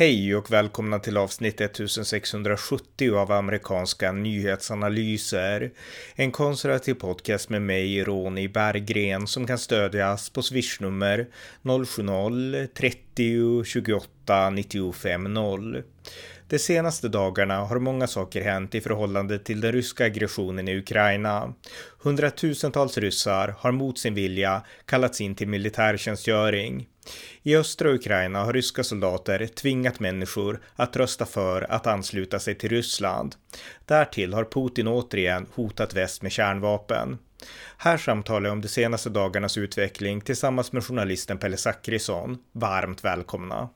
Hej 0.00 0.36
och 0.36 0.52
välkomna 0.52 0.98
till 0.98 1.16
avsnitt 1.16 1.60
1670 1.60 3.14
av 3.14 3.32
amerikanska 3.32 4.12
nyhetsanalyser. 4.12 5.70
En 6.14 6.30
konservativ 6.30 6.94
podcast 6.94 7.48
med 7.48 7.62
mig, 7.62 8.04
Ronny 8.04 8.48
Berggren, 8.48 9.26
som 9.26 9.46
kan 9.46 9.58
stödjas 9.58 10.30
på 10.30 10.42
swishnummer 10.42 11.28
070-30 11.62 13.64
28 13.64 14.50
95 14.50 15.34
0. 15.34 15.82
De 16.48 16.58
senaste 16.58 17.08
dagarna 17.08 17.60
har 17.60 17.78
många 17.78 18.06
saker 18.06 18.42
hänt 18.42 18.74
i 18.74 18.80
förhållande 18.80 19.38
till 19.38 19.60
den 19.60 19.72
ryska 19.72 20.04
aggressionen 20.04 20.68
i 20.68 20.76
Ukraina. 20.76 21.54
Hundratusentals 21.98 22.98
ryssar 22.98 23.54
har 23.58 23.72
mot 23.72 23.98
sin 23.98 24.14
vilja 24.14 24.62
kallats 24.86 25.20
in 25.20 25.34
till 25.34 25.48
militärtjänstgöring. 25.48 26.86
I 27.42 27.56
östra 27.56 27.90
Ukraina 27.90 28.44
har 28.44 28.52
ryska 28.52 28.84
soldater 28.84 29.46
tvingat 29.46 30.00
människor 30.00 30.60
att 30.76 30.96
rösta 30.96 31.26
för 31.26 31.62
att 31.70 31.86
ansluta 31.86 32.38
sig 32.38 32.54
till 32.54 32.70
Ryssland. 32.70 33.34
Därtill 33.84 34.34
har 34.34 34.44
Putin 34.44 34.88
återigen 34.88 35.46
hotat 35.54 35.94
väst 35.94 36.22
med 36.22 36.32
kärnvapen. 36.32 37.18
Här 37.76 37.96
samtalar 37.96 38.46
jag 38.46 38.52
om 38.52 38.60
de 38.60 38.68
senaste 38.68 39.10
dagarnas 39.10 39.58
utveckling 39.58 40.20
tillsammans 40.20 40.72
med 40.72 40.84
journalisten 40.84 41.38
Pelle 41.38 41.56
Zackrisson. 41.56 42.38
Varmt 42.52 43.04
välkomna! 43.04 43.68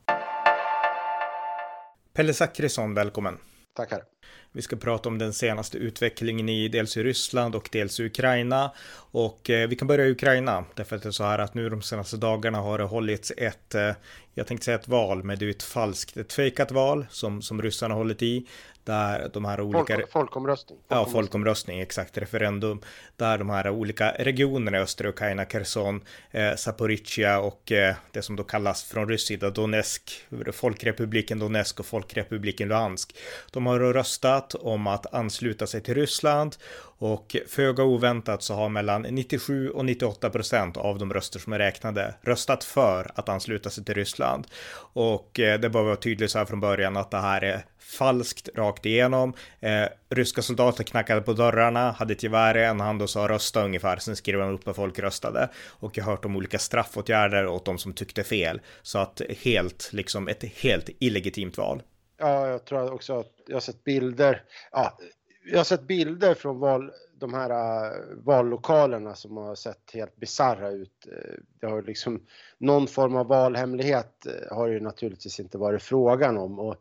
Pelle 2.15 2.35
Zackrisson, 2.35 2.95
välkommen! 2.95 3.39
Tackar! 3.77 4.14
Vi 4.57 4.63
ska 4.63 4.77
prata 4.77 5.09
om 5.09 5.19
den 5.19 5.33
senaste 5.33 5.79
utvecklingen 5.79 6.49
i 6.49 6.69
dels 6.69 6.97
i 6.97 7.03
Ryssland 7.03 7.55
och 7.55 7.69
dels 7.73 8.01
i 8.01 8.05
Ukraina. 8.05 8.71
Och 8.95 9.51
eh, 9.51 9.69
vi 9.69 9.77
kan 9.77 9.89
börja 9.89 10.07
i 10.07 10.11
Ukraina, 10.11 10.65
därför 10.75 10.97
att 10.97 11.03
det 11.03 11.09
är 11.09 11.11
så 11.11 11.25
här 11.25 11.39
att 11.39 11.55
nu 11.55 11.69
de 11.69 11.83
senaste 11.83 12.17
dagarna 12.17 12.59
har 12.59 12.79
det 12.79 12.85
hållits 12.85 13.33
ett, 13.37 13.75
eh, 13.75 13.91
jag 14.35 14.47
tänkte 14.47 14.65
säga 14.65 14.79
ett 14.79 14.89
val, 14.89 15.25
men 15.25 15.39
det 15.39 15.45
är 15.45 15.51
ett 15.51 15.63
falskt, 15.63 16.17
ett 16.17 16.33
fejkat 16.33 16.73
val 16.73 17.07
som, 17.11 17.43
som 17.43 17.63
ryssarna 17.63 17.95
hållit 17.95 18.23
i. 18.23 18.47
Där 18.85 19.31
de 19.33 19.45
här 19.45 19.61
olika... 19.61 19.95
Folk, 19.95 20.11
folkomröstning. 20.11 20.79
Ja, 20.89 21.07
folkomröstning, 21.07 21.81
exakt, 21.81 22.19
referendum. 22.19 22.81
Där 23.17 23.39
de 23.39 23.51
här 23.51 23.71
olika 23.71 24.11
regionerna 24.19 24.79
i 24.79 24.81
östra 24.81 25.09
Ukraina, 25.09 25.45
Kherson, 25.45 26.01
eh, 26.31 26.55
Zaporizjzja 26.55 27.41
och 27.41 27.73
eh, 27.73 27.95
det 28.13 28.23
som 28.23 28.37
då 28.37 28.45
kallas 28.45 28.85
från 28.85 29.09
rysk 29.09 29.27
sida 29.27 29.51
Donetsk, 29.51 30.27
Folkrepubliken 30.53 31.39
Donetsk 31.39 31.81
och 31.81 31.87
Folkrepubliken 31.87 32.69
Luhansk. 32.69 33.17
De 33.51 33.67
har 33.67 33.79
röstat 33.79 34.55
om 34.55 34.87
att 34.87 35.15
ansluta 35.15 35.67
sig 35.67 35.81
till 35.81 35.95
Ryssland 35.95 36.57
och 37.05 37.37
föga 37.49 37.85
oväntat 37.85 38.43
så 38.43 38.55
har 38.55 38.69
mellan 38.69 39.03
97 39.03 39.71
och 39.71 39.85
98 39.85 40.31
procent 40.31 40.77
av 40.77 40.99
de 40.99 41.13
röster 41.13 41.39
som 41.39 41.53
är 41.53 41.59
räknade 41.59 42.15
röstat 42.23 42.65
för 42.65 43.11
att 43.15 43.29
ansluta 43.29 43.71
sig 43.71 43.85
till 43.85 43.95
Ryssland. 43.95 44.47
Och 44.93 45.41
eh, 45.41 45.61
det 45.61 45.71
bör 45.71 45.83
vara 45.83 45.97
tydligt 45.97 46.31
så 46.31 46.39
här 46.39 46.45
från 46.45 46.61
början 46.61 46.97
att 46.97 47.11
det 47.11 47.19
här 47.19 47.45
är 47.45 47.65
falskt 47.79 48.49
rakt 48.55 48.87
igenom. 48.87 49.35
Eh, 49.61 49.85
ryska 50.11 50.43
soldater 50.43 50.85
knackade 50.85 51.21
på 51.21 51.33
dörrarna, 51.33 51.91
hade 51.91 52.13
ett 52.13 52.23
gevär 52.23 52.57
i 52.57 52.65
en 52.65 52.81
hand 52.81 53.03
och 53.03 53.11
sa 53.11 53.29
rösta 53.29 53.65
ungefär. 53.65 53.97
Sen 53.97 54.17
skrev 54.17 54.39
de 54.39 54.55
upp 54.55 54.67
vad 54.67 54.77
folk 54.77 54.99
röstade. 54.99 55.49
Och 55.67 55.99
jag 55.99 56.05
har 56.05 56.13
hört 56.13 56.25
om 56.25 56.37
olika 56.37 56.59
straffåtgärder 56.59 57.47
åt 57.47 57.65
de 57.65 57.79
som 57.79 57.93
tyckte 57.93 58.25
fel. 58.25 58.61
Så 58.83 58.99
att 58.99 59.21
helt, 59.43 59.91
liksom 59.93 60.29
ett 60.29 60.45
helt 60.45 60.89
illegitimt 60.99 61.59
val. 61.59 61.83
Ja, 62.19 62.49
jag 62.49 62.65
tror 62.65 62.93
också 62.93 63.19
att 63.21 63.33
jag 63.47 63.57
har 63.57 63.61
sett 63.61 63.85
bilder. 63.85 64.43
Ja, 64.73 64.99
jag 65.45 65.59
har 65.59 65.65
sett 65.65 65.83
bilder 65.83 66.35
från 66.35 66.59
val, 66.59 66.93
de 67.19 67.35
här 67.35 67.51
uh, 67.51 68.17
vallokalerna 68.25 69.15
som 69.15 69.37
har 69.37 69.55
sett 69.55 69.91
helt 69.93 70.17
bizarra 70.17 70.71
ut. 70.71 71.07
Uh, 71.07 71.39
det 71.61 71.67
har 71.67 71.83
liksom 71.83 72.27
någon 72.59 72.87
form 72.87 73.17
av 73.17 73.27
valhemlighet 73.27 74.27
uh, 74.27 74.57
har 74.57 74.67
ju 74.67 74.81
naturligtvis 74.81 75.41
inte 75.41 75.59
varit 75.59 75.83
frågan 75.83 76.39
om 76.39 76.59
och 76.59 76.77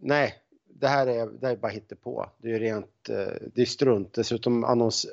nej, 0.00 0.34
det 0.68 0.88
här 0.88 1.06
är, 1.06 1.26
det 1.26 1.48
är 1.48 1.56
bara 1.56 1.72
hittepå. 1.72 2.30
Det 2.38 2.54
är 2.54 2.58
rent, 2.58 3.04
det 3.54 3.62
är 3.62 3.64
strunt. 3.64 4.12
Dessutom 4.12 4.64
annons, 4.64 5.06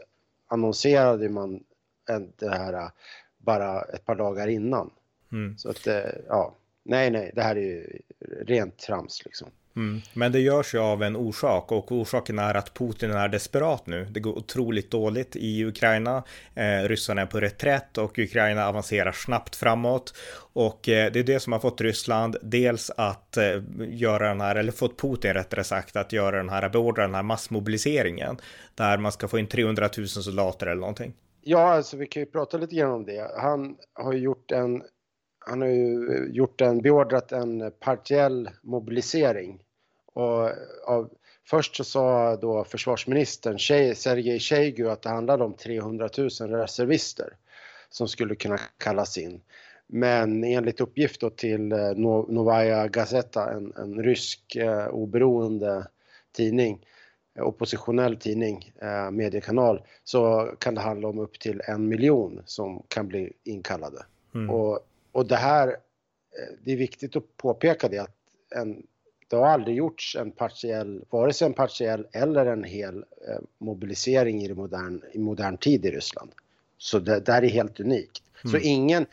annonserade 0.47 1.29
man 1.29 1.63
det 2.35 2.49
här 2.49 2.91
bara 3.37 3.81
ett 3.81 4.05
par 4.05 4.15
dagar 4.15 4.47
innan. 4.47 4.91
Mm. 5.31 5.57
Så 5.57 5.69
att, 5.69 5.87
ja, 6.27 6.55
nej, 6.83 7.11
nej, 7.11 7.31
det 7.35 7.41
här 7.41 7.55
är 7.55 7.61
ju 7.61 7.99
rent 8.41 8.77
trams 8.77 9.25
liksom. 9.25 9.47
Mm. 9.75 10.01
Men 10.13 10.31
det 10.31 10.39
görs 10.39 10.73
ju 10.73 10.79
av 10.79 11.03
en 11.03 11.15
orsak 11.15 11.71
och 11.71 11.91
orsaken 11.91 12.39
är 12.39 12.53
att 12.53 12.73
Putin 12.73 13.11
är 13.11 13.29
desperat 13.29 13.87
nu. 13.87 14.05
Det 14.05 14.19
går 14.19 14.37
otroligt 14.37 14.91
dåligt 14.91 15.35
i 15.35 15.65
Ukraina. 15.65 16.23
Eh, 16.55 16.87
ryssarna 16.87 17.21
är 17.21 17.25
på 17.25 17.39
reträtt 17.39 17.97
och 17.97 18.19
Ukraina 18.19 18.67
avancerar 18.67 19.11
snabbt 19.11 19.55
framåt. 19.55 20.13
Och 20.53 20.89
eh, 20.89 21.11
det 21.11 21.19
är 21.19 21.23
det 21.23 21.39
som 21.39 21.53
har 21.53 21.59
fått 21.59 21.81
Ryssland 21.81 22.35
dels 22.41 22.91
att 22.97 23.37
eh, 23.37 23.61
göra 23.79 24.27
den 24.27 24.41
här, 24.41 24.55
eller 24.55 24.71
fått 24.71 25.01
Putin 25.01 25.33
rättare 25.33 25.63
sagt, 25.63 25.95
att 25.95 26.13
göra 26.13 26.37
den 26.37 26.49
här, 26.49 26.69
beordra 26.69 27.03
den 27.03 27.15
här 27.15 27.23
massmobiliseringen. 27.23 28.37
Där 28.75 28.97
man 28.97 29.11
ska 29.11 29.27
få 29.27 29.39
in 29.39 29.47
300 29.47 29.89
000 29.97 30.07
soldater 30.07 30.67
eller 30.67 30.81
någonting. 30.81 31.13
Ja, 31.43 31.73
alltså 31.73 31.97
vi 31.97 32.07
kan 32.07 32.21
ju 32.21 32.25
prata 32.25 32.57
lite 32.57 32.75
grann 32.75 32.91
om 32.91 33.05
det. 33.05 33.31
Han 33.37 33.75
har 33.93 34.13
ju 34.13 34.19
gjort 34.19 34.51
en 34.51 34.83
han 35.45 35.61
har 35.61 35.67
ju 35.67 36.27
gjort 36.31 36.61
en, 36.61 36.81
beordrat 36.81 37.31
en 37.31 37.71
partiell 37.79 38.49
mobilisering. 38.61 39.59
Och 40.13 40.49
av, 40.87 41.09
först 41.49 41.75
så 41.75 41.83
sa 41.83 42.35
då 42.35 42.63
försvarsministern 42.63 43.59
Sergej 43.95 44.39
Sjeigu 44.39 44.89
att 44.89 45.01
det 45.01 45.09
handlade 45.09 45.43
om 45.43 45.53
300 45.53 46.09
000 46.17 46.29
reservister 46.29 47.33
som 47.89 48.07
skulle 48.07 48.35
kunna 48.35 48.57
kallas 48.77 49.17
in. 49.17 49.41
Men 49.87 50.43
enligt 50.43 50.81
uppgift 50.81 51.21
då 51.21 51.29
till 51.29 51.71
eh, 51.71 51.91
Novaya 52.27 52.87
Gazeta, 52.87 53.51
en, 53.51 53.73
en 53.77 54.03
rysk 54.03 54.55
eh, 54.55 54.87
oberoende 54.87 55.87
tidning, 56.31 56.85
eh, 57.35 57.43
oppositionell 57.43 58.17
tidning, 58.17 58.73
eh, 58.81 59.11
mediekanal, 59.11 59.81
så 60.03 60.51
kan 60.59 60.75
det 60.75 60.81
handla 60.81 61.07
om 61.07 61.19
upp 61.19 61.39
till 61.39 61.61
en 61.67 61.87
miljon 61.87 62.41
som 62.45 62.83
kan 62.87 63.07
bli 63.07 63.33
inkallade. 63.43 64.05
Mm. 64.35 64.49
Och 64.49 64.79
och 65.11 65.25
det 65.25 65.35
här, 65.35 65.67
eh, 65.67 66.55
det 66.63 66.71
är 66.71 66.77
viktigt 66.77 67.15
att 67.15 67.37
påpeka 67.37 67.87
det 67.87 67.99
att 67.99 68.15
en, 68.55 68.83
det 69.27 69.35
har 69.35 69.45
aldrig 69.45 69.75
gjorts 69.77 70.15
en 70.15 70.31
partiell, 70.31 71.05
vare 71.09 71.33
sig 71.33 71.47
en 71.47 71.53
partiell 71.53 72.07
eller 72.11 72.45
en 72.45 72.63
hel 72.63 72.97
eh, 72.97 73.39
mobilisering 73.57 74.43
i, 74.43 74.53
modern, 74.53 75.01
i 75.13 75.19
modern 75.19 75.57
tid 75.57 75.85
i 75.85 75.91
Ryssland. 75.91 76.31
Så 76.77 76.99
det, 76.99 77.27
här 77.27 77.43
är 77.43 77.49
helt 77.49 77.79
unikt. 77.79 78.23
Mm. 78.43 78.51
Så 78.51 78.67
ingen, 78.67 79.05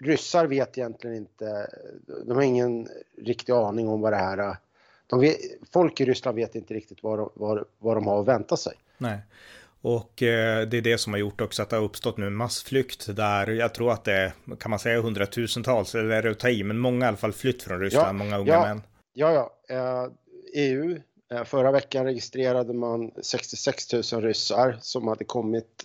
ryssar 0.00 0.46
vet 0.46 0.78
egentligen 0.78 1.16
inte, 1.16 1.70
de 2.26 2.36
har 2.36 2.42
ingen 2.42 2.88
riktig 3.18 3.52
aning 3.52 3.88
om 3.88 4.00
vad 4.00 4.12
det 4.12 4.16
här 4.16 4.56
de 5.06 5.20
vet, 5.20 5.36
folk 5.72 6.00
i 6.00 6.04
Ryssland 6.04 6.36
vet 6.36 6.54
inte 6.54 6.74
riktigt 6.74 7.02
vad 7.02 7.18
de, 7.18 7.30
vad, 7.34 7.64
vad 7.78 7.96
de 7.96 8.06
har 8.06 8.20
att 8.20 8.28
vänta 8.28 8.56
sig. 8.56 8.74
Nej. 8.98 9.18
Och 9.86 10.22
eh, 10.22 10.68
det 10.68 10.76
är 10.76 10.82
det 10.82 10.98
som 10.98 11.12
har 11.12 11.20
gjort 11.20 11.40
också 11.40 11.62
att 11.62 11.70
det 11.70 11.76
har 11.76 11.82
uppstått 11.82 12.16
nu 12.16 12.26
en 12.26 12.34
massflykt 12.34 13.16
där 13.16 13.46
jag 13.46 13.74
tror 13.74 13.92
att 13.92 14.04
det 14.04 14.12
är, 14.12 14.32
kan 14.58 14.70
man 14.70 14.78
säga 14.78 15.00
hundratusentals, 15.00 15.94
eller 15.94 16.10
är 16.10 16.22
det 16.22 16.30
att 16.30 16.38
ta 16.38 16.48
i, 16.48 16.64
men 16.64 16.78
många 16.78 17.06
i 17.06 17.08
alla 17.08 17.16
fall 17.16 17.32
flytt 17.32 17.62
från 17.62 17.80
Ryssland, 17.80 18.08
ja, 18.08 18.12
många 18.24 18.38
unga 18.38 18.52
ja, 18.52 18.62
män. 18.62 18.82
Ja, 19.12 19.32
ja. 19.68 19.74
Eh, 19.74 20.10
EU, 20.54 20.98
eh, 21.32 21.44
förra 21.44 21.72
veckan 21.72 22.04
registrerade 22.04 22.72
man 22.72 23.10
66 23.22 23.92
000 23.92 24.02
ryssar 24.22 24.78
som 24.80 25.08
hade 25.08 25.24
kommit 25.24 25.84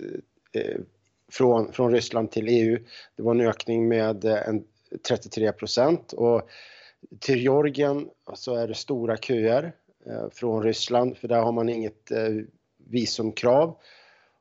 från, 1.32 1.74
från 1.74 1.92
Ryssland 1.92 2.32
till 2.32 2.48
EU. 2.48 2.80
Det 3.16 3.24
var 3.24 3.32
en 3.32 3.42
ökning 3.42 3.88
med 3.88 4.26
en 4.26 4.64
33 5.08 5.52
procent 5.52 6.14
och 6.14 6.50
till 7.20 7.42
Georgien 7.42 8.10
så 8.34 8.56
är 8.56 8.68
det 8.68 8.76
stora 8.76 9.18
köer 9.18 9.74
från 10.32 10.64
Ryssland 10.64 11.18
för 11.18 11.28
där 11.28 11.42
har 11.42 11.52
man 11.52 11.70
inget 11.70 12.12
visumkrav. 12.92 13.76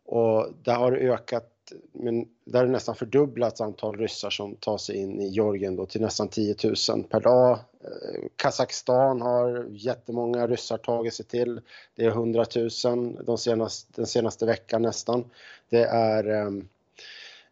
Och 0.04 0.48
det 0.62 0.72
har 0.72 0.92
ökat, 0.92 1.72
men 1.92 2.28
där 2.44 2.60
har 2.60 2.66
nästan 2.66 2.94
fördubblats 2.94 3.60
antal 3.60 3.96
ryssar 3.96 4.30
som 4.30 4.54
tar 4.54 4.78
sig 4.78 4.96
in 4.96 5.20
i 5.20 5.28
Georgien 5.28 5.76
då 5.76 5.86
till 5.86 6.00
nästan 6.00 6.28
10 6.28 6.56
000 6.88 7.04
per 7.04 7.20
dag. 7.20 7.58
Eh, 7.84 8.22
Kazakstan 8.36 9.20
har 9.20 9.66
jättemånga 9.70 10.46
ryssar 10.46 10.78
tagit 10.78 11.14
sig 11.14 11.26
till. 11.26 11.60
Det 11.94 12.04
är 12.04 12.08
100 12.08 12.46
000 12.84 13.24
de 13.24 13.38
senaste, 13.38 13.92
den 13.96 14.06
senaste 14.06 14.46
veckan 14.46 14.82
nästan. 14.82 15.30
Det 15.68 15.84
är 15.84 16.24
ehm, 16.24 16.68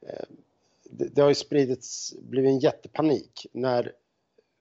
eh, 0.00 0.24
det, 0.90 1.20
har 1.20 1.28
ju 1.28 1.34
spridits, 1.34 2.14
blivit 2.20 2.48
en 2.48 2.58
jättepanik 2.58 3.46
när 3.52 3.92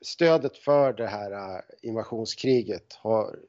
stödet 0.01 0.57
för 0.57 0.93
det 0.93 1.07
här 1.07 1.31
eh, 1.31 1.61
invasionskriget 1.81 2.93
har 2.93 3.39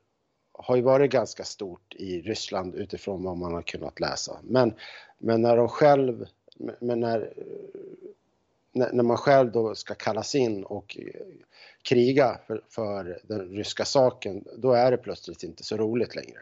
har 0.59 0.77
ju 0.77 0.83
varit 0.83 1.11
ganska 1.11 1.45
stort 1.45 1.95
i 1.95 2.21
Ryssland 2.21 2.75
utifrån 2.75 3.23
vad 3.23 3.37
man 3.37 3.53
har 3.53 3.63
kunnat 3.63 4.01
läsa. 4.01 4.39
Men, 4.43 4.75
men 5.19 5.43
när 5.43 5.57
de 5.57 5.69
själv, 5.69 6.27
men 6.81 7.01
när, 7.01 7.33
när 8.73 9.03
man 9.03 9.17
själv 9.17 9.53
då 9.53 9.75
ska 9.75 9.95
kallas 9.95 10.35
in 10.35 10.65
och 10.65 10.97
eh, 11.01 11.27
kriga 11.83 12.41
för, 12.47 12.63
för 12.69 13.21
den 13.23 13.49
ryska 13.49 13.85
saken, 13.85 14.45
då 14.57 14.73
är 14.73 14.91
det 14.91 14.97
plötsligt 14.97 15.43
inte 15.43 15.65
så 15.65 15.77
roligt 15.77 16.15
längre. 16.15 16.39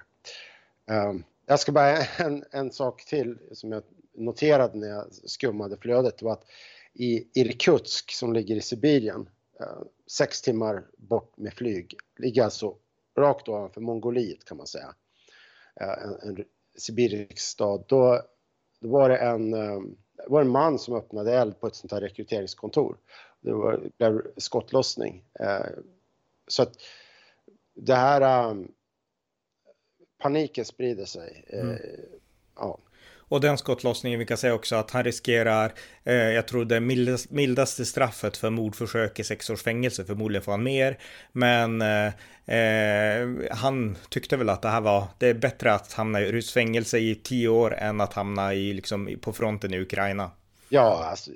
Um, 0.86 1.24
jag 1.46 1.60
ska 1.60 1.72
bara 1.72 1.96
en, 2.18 2.44
en 2.50 2.72
sak 2.72 3.04
till 3.04 3.38
som 3.52 3.72
jag 3.72 3.82
noterade 4.14 4.78
när 4.78 4.88
jag 4.88 5.04
skummade 5.12 5.76
flödet 5.76 6.22
var 6.22 6.32
att 6.32 6.44
i 6.94 7.26
Irkutsk 7.40 8.12
som 8.12 8.32
ligger 8.32 8.56
i 8.56 8.60
Sibirien 8.60 9.28
eh, 9.60 9.82
sex 10.06 10.42
timmar 10.42 10.84
bort 10.96 11.36
med 11.36 11.54
flyg. 11.54 11.96
Ligger 12.18 12.44
alltså 12.44 12.74
rakt 13.16 13.48
ovanför 13.48 13.80
Mongoliet 13.80 14.44
kan 14.44 14.56
man 14.56 14.66
säga. 14.66 14.94
En, 15.74 16.28
en 16.28 16.44
sibirisk 16.78 17.38
stad. 17.38 17.84
Då, 17.88 18.22
då 18.80 18.88
var 18.88 19.08
det 19.08 19.16
en, 19.16 19.50
det 19.50 20.28
var 20.28 20.40
en 20.40 20.48
man 20.48 20.78
som 20.78 20.96
öppnade 20.96 21.34
eld 21.34 21.60
på 21.60 21.66
ett 21.66 21.74
sånt 21.74 21.92
här 21.92 22.00
rekryteringskontor. 22.00 22.96
Det 23.40 23.52
var, 23.52 23.90
blev 23.98 24.22
skottlossning. 24.36 25.24
Så 26.46 26.62
att 26.62 26.72
det 27.74 27.94
här... 27.94 28.56
Paniken 30.18 30.64
sprider 30.64 31.04
sig. 31.04 31.44
Mm. 31.48 31.78
Ja. 32.54 32.78
Och 33.28 33.40
den 33.40 33.58
skottlossningen, 33.58 34.18
vi 34.18 34.26
kan 34.26 34.36
säga 34.36 34.54
också 34.54 34.76
att 34.76 34.90
han 34.90 35.04
riskerar, 35.04 35.72
eh, 36.04 36.14
jag 36.14 36.48
tror 36.48 36.64
det 36.64 36.80
mildaste, 36.80 37.34
mildaste 37.34 37.84
straffet 37.84 38.36
för 38.36 38.50
mordförsök 38.50 39.18
i 39.18 39.24
sex 39.24 39.50
års 39.50 39.62
fängelse, 39.62 40.04
förmodligen 40.04 40.42
får 40.42 40.52
han 40.52 40.62
mer. 40.62 40.98
Men 41.32 41.82
eh, 41.82 42.06
eh, 42.56 43.28
han 43.50 43.96
tyckte 44.08 44.36
väl 44.36 44.48
att 44.48 44.62
det 44.62 44.68
här 44.68 44.80
var, 44.80 45.04
det 45.18 45.28
är 45.28 45.34
bättre 45.34 45.74
att 45.74 45.92
hamna 45.92 46.20
i 46.20 46.32
rysk 46.32 46.54
fängelse 46.54 46.98
i 46.98 47.14
tio 47.14 47.48
år 47.48 47.74
än 47.74 48.00
att 48.00 48.12
hamna 48.12 48.54
i, 48.54 48.72
liksom, 48.72 49.18
på 49.20 49.32
fronten 49.32 49.74
i 49.74 49.80
Ukraina. 49.80 50.30
Ja, 50.68 51.04
alltså, 51.04 51.30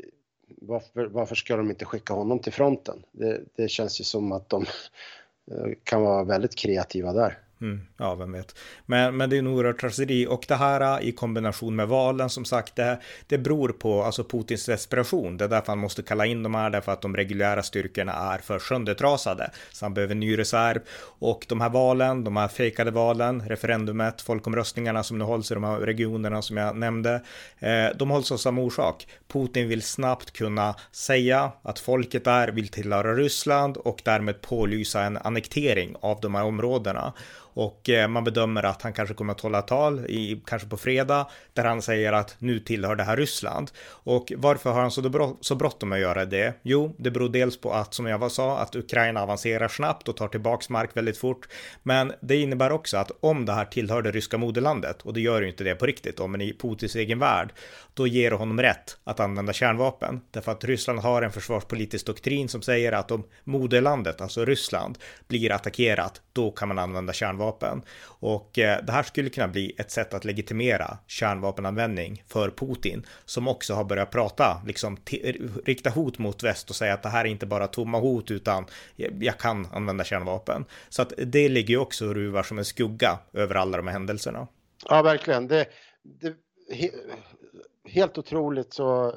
varför, 0.47 1.07
varför 1.07 1.35
ska 1.35 1.57
de 1.57 1.71
inte 1.71 1.85
skicka 1.85 2.15
honom 2.15 2.39
till 2.39 2.53
fronten? 2.53 3.03
Det, 3.13 3.41
det 3.57 3.69
känns 3.69 4.01
ju 4.01 4.05
som 4.05 4.33
att 4.33 4.49
de 4.49 4.63
eh, 5.51 5.73
kan 5.85 6.03
vara 6.03 6.25
väldigt 6.25 6.57
kreativa 6.57 7.13
där. 7.13 7.39
Mm, 7.62 7.81
ja, 7.97 8.15
vem 8.15 8.33
vet. 8.33 8.55
Men, 8.87 9.17
men 9.17 9.31
det 9.31 9.37
är 9.37 9.39
en 9.39 9.47
oerhörd 9.47 9.81
tragedi 9.81 10.27
och 10.27 10.45
det 10.49 10.55
här 10.55 11.01
äh, 11.01 11.09
i 11.09 11.12
kombination 11.12 11.77
med 11.77 11.89
valen 11.89 12.31
som 12.31 12.45
sagt, 12.45 12.77
det, 12.77 12.99
det 13.27 13.39
beror 13.39 13.69
på 13.69 14.03
alltså 14.03 14.25
Putins 14.25 14.67
desperation. 14.67 15.37
Det 15.37 15.45
är 15.45 15.49
därför 15.49 15.67
han 15.67 15.79
måste 15.79 16.03
kalla 16.03 16.27
in 16.27 16.43
de 16.43 16.55
här, 16.55 16.71
därför 16.71 16.93
att 16.93 17.03
de 17.03 17.17
reguljära 17.17 17.62
styrkorna 17.62 18.12
är 18.12 18.39
för 18.39 18.59
söndertrasade. 18.59 19.51
Så 19.73 19.85
han 19.85 19.95
behöver 19.95 20.15
ny 20.15 20.39
reserv 20.39 20.81
och 21.19 21.47
de 21.49 21.61
här 21.61 21.69
valen, 21.69 22.25
de 22.25 22.37
här 22.37 22.49
fejkade 22.49 22.91
valen, 22.91 23.49
referendumet, 23.49 24.21
folkomröstningarna 24.21 25.03
som 25.03 25.19
nu 25.19 25.25
hålls 25.25 25.51
i 25.51 25.55
de 25.55 25.65
här 25.65 25.79
regionerna 25.79 26.43
som 26.43 26.56
jag 26.56 26.77
nämnde, 26.77 27.23
eh, 27.59 27.87
de 27.97 28.11
hålls 28.11 28.33
av 28.33 28.37
samma 28.37 28.61
orsak. 28.61 29.06
Putin 29.33 29.69
vill 29.69 29.83
snabbt 29.83 30.31
kunna 30.31 30.75
säga 30.93 31.53
att 31.63 31.79
folket 31.79 32.25
där 32.25 32.49
vill 32.49 32.69
tillhöra 32.69 33.15
Ryssland 33.15 33.77
och 33.77 34.03
därmed 34.05 34.41
pålysa 34.41 35.03
en 35.03 35.17
annektering 35.17 35.95
av 36.01 36.21
de 36.21 36.35
här 36.35 36.45
områdena. 36.45 37.13
Och 37.52 37.88
eh, 37.88 38.08
man 38.08 38.25
bedömer 38.25 38.62
att 38.62 38.82
han 38.82 38.93
kanske 38.93 39.14
kommer 39.14 39.32
att 39.32 39.41
hålla 39.41 39.62
tal, 39.62 40.06
i, 40.06 40.43
kanske 40.47 40.69
på 40.69 40.76
fredag, 40.76 41.26
där 41.52 41.64
han 41.64 41.82
säger 41.82 42.12
att 42.12 42.37
nu 42.38 42.58
tillhör 42.58 42.97
det 42.97 43.02
här 43.02 43.17
Ryssland. 43.17 43.70
Och 43.88 44.32
varför 44.37 44.70
har 44.70 44.81
han 44.81 44.91
så, 44.91 45.37
så 45.41 45.55
bråttom 45.55 45.93
att 45.93 46.00
göra 46.00 46.25
det? 46.25 46.55
Jo, 46.62 46.94
det 46.99 47.11
beror 47.11 47.29
dels 47.29 47.61
på 47.61 47.73
att, 47.73 47.94
som 47.94 48.06
jag 48.06 48.32
sa, 48.32 48.58
att 48.58 48.76
Ukraina 48.76 49.23
avancerar 49.23 49.69
snabbt 49.69 50.08
och 50.08 50.17
tar 50.17 50.29
tillbaks 50.29 50.69
mark 50.69 50.97
väldigt 50.97 51.19
fort. 51.19 51.49
Men 51.82 52.12
det 52.20 52.37
innebär 52.37 52.73
också 52.73 52.97
att 52.97 53.11
om 53.20 53.44
det 53.44 53.53
här 53.53 53.64
tillhör 53.64 54.03
det 54.03 54.11
ryska 54.11 54.38
moderlandet, 54.38 55.03
och 55.03 55.14
det 55.14 55.20
gör 55.20 55.43
ju 55.43 55.49
inte 55.49 55.64
det 55.64 55.75
på 55.75 55.87
riktigt, 55.87 56.20
om 56.20 56.31
men 56.31 56.41
i 56.41 56.53
Putins 56.53 56.96
egen 56.96 57.19
värld, 57.19 57.53
då 57.94 58.06
ger 58.06 58.31
det 58.31 58.37
honom 58.37 58.61
rätt 58.61 58.99
att 59.05 59.20
använda 59.20 59.53
kärnvapen. 59.53 60.20
Därför 60.31 60.53
att 60.53 60.64
Ryssland 60.64 60.99
har 60.99 61.23
en 61.23 61.32
försvarspolitisk 61.32 62.06
doktrin 62.06 62.49
som 62.49 62.62
säger 62.62 62.93
att 62.93 63.11
om 63.11 63.25
moderlandet, 63.44 64.20
alltså 64.20 64.44
Ryssland, 64.44 64.99
blir 65.29 65.53
attackerat, 65.53 66.23
då 66.32 66.50
kan 66.50 66.69
man 66.69 66.79
använda 66.79 67.12
kärnvapen. 67.12 67.40
Och 68.03 68.59
eh, 68.59 68.85
det 68.85 68.93
här 68.93 69.03
skulle 69.03 69.31
kunna 69.31 69.49
bli 69.49 69.75
ett 69.79 69.91
sätt 69.91 70.15
att 70.15 70.25
legitimera 70.25 70.99
kärnvapenanvändning 71.07 72.25
för 72.29 72.51
Putin, 72.51 73.07
som 73.25 73.49
också 73.49 73.75
har 73.75 73.85
börjat 73.85 74.11
prata, 74.11 74.63
liksom 74.67 74.97
rikta 75.65 75.91
hot 75.91 76.19
mot 76.19 76.43
väst 76.43 76.71
och 76.71 76.77
säga 76.77 76.95
att 76.95 77.03
det 77.03 77.09
här 77.09 77.25
är 77.25 77.29
inte 77.29 77.47
bara 77.47 77.67
tomma 77.67 77.99
hot, 77.99 78.31
utan 78.31 78.67
jag 78.97 79.39
kan 79.39 79.67
använda 79.73 80.05
kärnvapen. 80.05 80.65
Så 80.89 81.03
att 81.03 81.13
det 81.27 81.49
ligger 81.49 81.71
ju 81.71 81.79
också 81.79 82.07
och 82.07 82.15
ruvar 82.15 82.43
som 82.43 82.59
en 82.59 82.65
skugga 82.65 83.19
över 83.33 83.55
alla 83.55 83.77
de 83.77 83.87
här 83.87 83.93
händelserna. 83.93 84.49
Ja, 84.89 85.03
verkligen. 85.03 85.49
Det, 85.49 85.67
det, 86.03 86.35
helt 87.85 88.19
otroligt 88.19 88.75
så, 88.75 89.15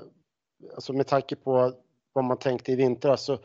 alltså 0.75 0.93
med 0.93 1.07
tanke 1.07 1.35
på 1.35 1.73
vad 2.13 2.25
man 2.25 2.39
tänkte 2.39 2.71
i 2.71 2.75
vintras 2.75 3.25
så, 3.25 3.39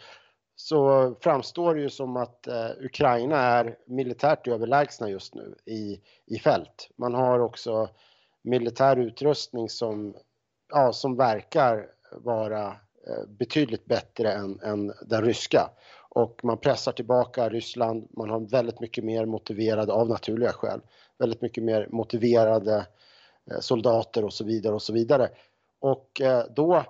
så 0.60 1.14
framstår 1.20 1.74
det 1.74 1.80
ju 1.80 1.90
som 1.90 2.16
att 2.16 2.46
eh, 2.46 2.70
Ukraina 2.80 3.36
är 3.36 3.76
militärt 3.86 4.48
överlägsna 4.48 5.10
just 5.10 5.34
nu 5.34 5.54
i, 5.64 6.00
i 6.26 6.38
fält. 6.38 6.90
Man 6.96 7.14
har 7.14 7.38
också 7.38 7.88
militär 8.42 8.96
utrustning 8.96 9.68
som, 9.68 10.14
ja, 10.68 10.92
som 10.92 11.16
verkar 11.16 11.86
vara 12.12 12.66
eh, 13.06 13.26
betydligt 13.28 13.86
bättre 13.86 14.32
än, 14.32 14.60
än 14.60 14.92
den 15.06 15.24
ryska. 15.24 15.70
Och 16.08 16.40
man 16.42 16.58
pressar 16.58 16.92
tillbaka 16.92 17.48
Ryssland, 17.48 18.08
man 18.10 18.30
har 18.30 18.40
väldigt 18.40 18.80
mycket 18.80 19.04
mer 19.04 19.26
motiverade, 19.26 19.92
av 19.92 20.08
naturliga 20.08 20.52
skäl, 20.52 20.80
väldigt 21.18 21.42
mycket 21.42 21.64
mer 21.64 21.88
motiverade 21.90 22.86
Eh, 23.50 23.60
soldater 23.60 24.24
och 24.24 24.32
så 24.32 24.44
vidare 24.44 24.74
och 24.74 24.82
så 24.82 24.92
vidare. 24.92 25.28
Och 25.78 26.20
eh, 26.20 26.44
då, 26.50 26.84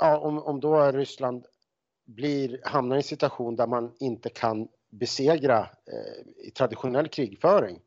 ja, 0.00 0.18
om, 0.18 0.42
om 0.42 0.60
då 0.60 0.92
Ryssland 0.92 1.46
blir, 2.06 2.60
hamnar 2.64 2.96
i 2.96 2.98
en 2.98 3.02
situation 3.02 3.56
där 3.56 3.66
man 3.66 3.92
inte 3.98 4.28
kan 4.28 4.68
besegra 4.90 5.58
eh, 5.60 6.46
i 6.46 6.50
traditionell 6.50 7.08
krigföring, 7.08 7.80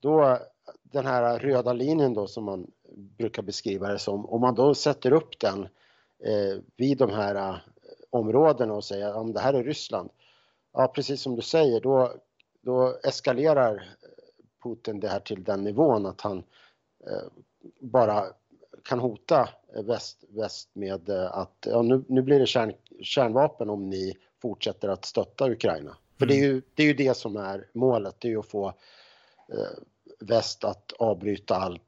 då 0.00 0.38
den 0.82 1.06
här 1.06 1.38
röda 1.38 1.72
linjen 1.72 2.14
då 2.14 2.26
som 2.26 2.44
man 2.44 2.70
brukar 3.18 3.42
beskriva 3.42 3.88
det 3.88 3.98
som, 3.98 4.26
om 4.26 4.40
man 4.40 4.54
då 4.54 4.74
sätter 4.74 5.12
upp 5.12 5.38
den 5.40 5.62
eh, 6.24 6.62
vid 6.76 6.98
de 6.98 7.10
här 7.10 7.34
eh, 7.34 7.56
områdena 8.10 8.74
och 8.74 8.84
säger 8.84 9.14
om 9.14 9.32
det 9.32 9.40
här 9.40 9.54
är 9.54 9.64
Ryssland, 9.64 10.10
ja 10.72 10.88
precis 10.88 11.20
som 11.20 11.36
du 11.36 11.42
säger, 11.42 11.80
då, 11.80 12.14
då 12.60 12.98
eskalerar 13.04 13.74
eh, 13.74 13.82
Putin 14.62 15.00
det 15.00 15.08
här 15.08 15.20
till 15.20 15.44
den 15.44 15.64
nivån 15.64 16.06
att 16.06 16.20
han 16.20 16.44
Eh, 17.06 17.28
bara 17.80 18.24
kan 18.88 18.98
hota 18.98 19.48
väst, 19.84 20.24
väst 20.28 20.68
med 20.72 21.08
eh, 21.08 21.38
att 21.38 21.66
ja, 21.66 21.82
nu, 21.82 22.04
nu 22.08 22.22
blir 22.22 22.38
det 22.40 22.46
kärn, 22.46 22.72
kärnvapen 23.02 23.70
om 23.70 23.90
ni 23.90 24.14
fortsätter 24.42 24.88
att 24.88 25.04
stötta 25.04 25.50
Ukraina. 25.50 25.96
För 26.18 26.26
mm. 26.26 26.36
det, 26.36 26.44
är 26.44 26.48
ju, 26.48 26.62
det 26.74 26.82
är 26.82 26.86
ju 26.86 26.94
det 26.94 27.16
som 27.16 27.36
är 27.36 27.66
målet, 27.72 28.16
det 28.18 28.28
är 28.28 28.30
ju 28.30 28.38
att 28.38 28.46
få 28.46 28.66
eh, 29.52 29.78
väst 30.20 30.64
att 30.64 30.92
avbryta 30.92 31.56
allt, 31.56 31.82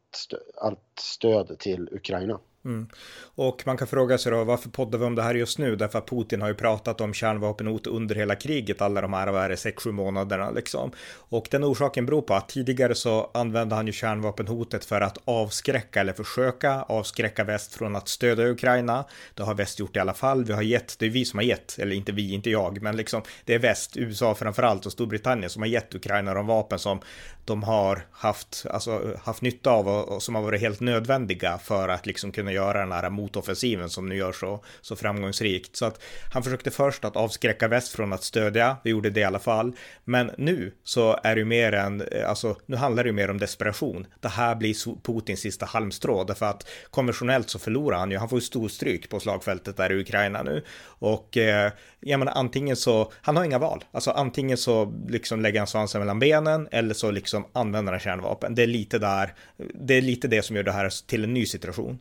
allt 0.56 0.98
stöd 1.00 1.58
till 1.58 1.88
Ukraina. 1.92 2.40
Mm. 2.68 2.88
Och 3.34 3.62
man 3.66 3.76
kan 3.76 3.86
fråga 3.86 4.18
sig 4.18 4.32
då 4.32 4.44
varför 4.44 4.70
poddar 4.70 4.98
vi 4.98 5.04
om 5.04 5.14
det 5.14 5.22
här 5.22 5.34
just 5.34 5.58
nu? 5.58 5.76
Därför 5.76 5.98
att 5.98 6.08
Putin 6.08 6.40
har 6.40 6.48
ju 6.48 6.54
pratat 6.54 7.00
om 7.00 7.14
kärnvapenhot 7.14 7.86
under 7.86 8.14
hela 8.14 8.34
kriget, 8.34 8.82
alla 8.82 9.00
de 9.00 9.12
här, 9.12 9.26
vad 9.32 9.42
är 9.42 9.48
det, 9.48 9.54
6-7 9.54 9.92
månaderna 9.92 10.50
liksom. 10.50 10.92
Och 11.14 11.48
den 11.50 11.64
orsaken 11.64 12.06
beror 12.06 12.22
på 12.22 12.34
att 12.34 12.48
tidigare 12.48 12.94
så 12.94 13.30
använde 13.34 13.74
han 13.74 13.86
ju 13.86 13.92
kärnvapenhotet 13.92 14.84
för 14.84 15.00
att 15.00 15.18
avskräcka 15.24 16.00
eller 16.00 16.12
försöka 16.12 16.82
avskräcka 16.82 17.44
väst 17.44 17.74
från 17.74 17.96
att 17.96 18.08
stödja 18.08 18.48
Ukraina. 18.48 19.04
Det 19.34 19.42
har 19.42 19.54
väst 19.54 19.78
gjort 19.78 19.96
i 19.96 20.00
alla 20.00 20.14
fall. 20.14 20.44
Vi 20.44 20.52
har 20.52 20.62
gett, 20.62 20.98
det 20.98 21.06
är 21.06 21.10
vi 21.10 21.24
som 21.24 21.38
har 21.38 21.44
gett, 21.44 21.78
eller 21.78 21.96
inte 21.96 22.12
vi, 22.12 22.32
inte 22.32 22.50
jag, 22.50 22.82
men 22.82 22.96
liksom 22.96 23.22
det 23.44 23.54
är 23.54 23.58
väst, 23.58 23.96
USA 23.96 24.34
framförallt 24.34 24.86
och 24.86 24.92
Storbritannien 24.92 25.50
som 25.50 25.62
har 25.62 25.68
gett 25.68 25.94
Ukraina 25.94 26.34
de 26.34 26.46
vapen 26.46 26.78
som 26.78 27.00
de 27.48 27.62
har 27.62 28.06
haft, 28.12 28.66
alltså, 28.70 29.16
haft 29.24 29.42
nytta 29.42 29.70
av 29.70 29.88
och, 29.88 30.08
och 30.08 30.22
som 30.22 30.34
har 30.34 30.42
varit 30.42 30.60
helt 30.60 30.80
nödvändiga 30.80 31.58
för 31.58 31.88
att 31.88 32.06
liksom 32.06 32.32
kunna 32.32 32.52
göra 32.52 32.80
den 32.80 32.92
här 32.92 33.10
motoffensiven 33.10 33.90
som 33.90 34.08
nu 34.08 34.16
gör 34.16 34.32
så, 34.32 34.64
så 34.80 34.96
framgångsrikt. 34.96 35.76
Så 35.76 35.86
att 35.86 36.02
han 36.32 36.42
försökte 36.42 36.70
först 36.70 37.04
att 37.04 37.16
avskräcka 37.16 37.68
väst 37.68 37.92
från 37.92 38.12
att 38.12 38.22
stödja, 38.22 38.76
vi 38.84 38.90
gjorde 38.90 39.10
det 39.10 39.20
i 39.20 39.24
alla 39.24 39.38
fall. 39.38 39.72
Men 40.04 40.30
nu 40.38 40.72
så 40.84 41.18
är 41.22 41.34
det 41.34 41.38
ju 41.38 41.44
mer 41.44 41.72
än, 41.72 42.02
alltså 42.26 42.56
nu 42.66 42.76
handlar 42.76 43.04
det 43.04 43.08
ju 43.08 43.14
mer 43.14 43.30
om 43.30 43.38
desperation. 43.38 44.06
Det 44.20 44.28
här 44.28 44.54
blir 44.54 45.02
Putins 45.02 45.40
sista 45.40 45.66
halmstrå, 45.66 46.24
därför 46.24 46.46
att 46.46 46.68
konventionellt 46.90 47.50
så 47.50 47.58
förlorar 47.58 47.98
han 47.98 48.10
ju, 48.10 48.18
han 48.18 48.28
får 48.28 48.38
ju 48.38 48.44
storstryk 48.44 49.08
på 49.08 49.20
slagfältet 49.20 49.76
där 49.76 49.92
i 49.92 50.00
Ukraina 50.00 50.42
nu. 50.42 50.64
Och 50.84 51.36
eh, 51.36 51.72
jag 52.00 52.18
menar 52.18 52.32
antingen 52.32 52.76
så, 52.76 53.12
han 53.22 53.36
har 53.36 53.44
inga 53.44 53.58
val, 53.58 53.84
alltså 53.92 54.10
antingen 54.10 54.56
så 54.56 54.94
liksom 55.08 55.40
lägger 55.40 55.60
han 55.60 55.66
svansen 55.66 56.00
mellan 56.00 56.18
benen 56.18 56.68
eller 56.70 56.94
så 56.94 57.10
liksom 57.10 57.37
använder 57.52 57.92
han 57.92 58.00
kärnvapen. 58.00 58.54
Det 58.54 58.62
är 58.62 58.66
lite 58.66 58.98
där, 58.98 59.34
det 59.74 59.94
är 59.94 60.02
lite 60.02 60.28
det 60.28 60.42
som 60.42 60.56
gör 60.56 60.62
det 60.62 60.72
här 60.72 61.06
till 61.06 61.24
en 61.24 61.34
ny 61.34 61.46
situation. 61.46 61.98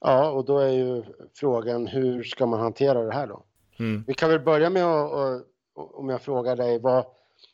Ja, 0.00 0.30
och 0.30 0.44
då 0.44 0.58
är 0.58 0.72
ju 0.72 1.02
frågan 1.34 1.86
hur 1.86 2.22
ska 2.22 2.46
man 2.46 2.60
hantera 2.60 3.02
det 3.02 3.14
här 3.14 3.26
då? 3.26 3.42
Mm. 3.78 4.04
Vi 4.06 4.14
kan 4.14 4.30
väl 4.30 4.40
börja 4.40 4.70
med 4.70 4.84
att, 4.84 5.46
om 5.74 6.08
jag 6.08 6.22
frågar 6.22 6.56
dig 6.56 6.78
vad, 6.78 7.04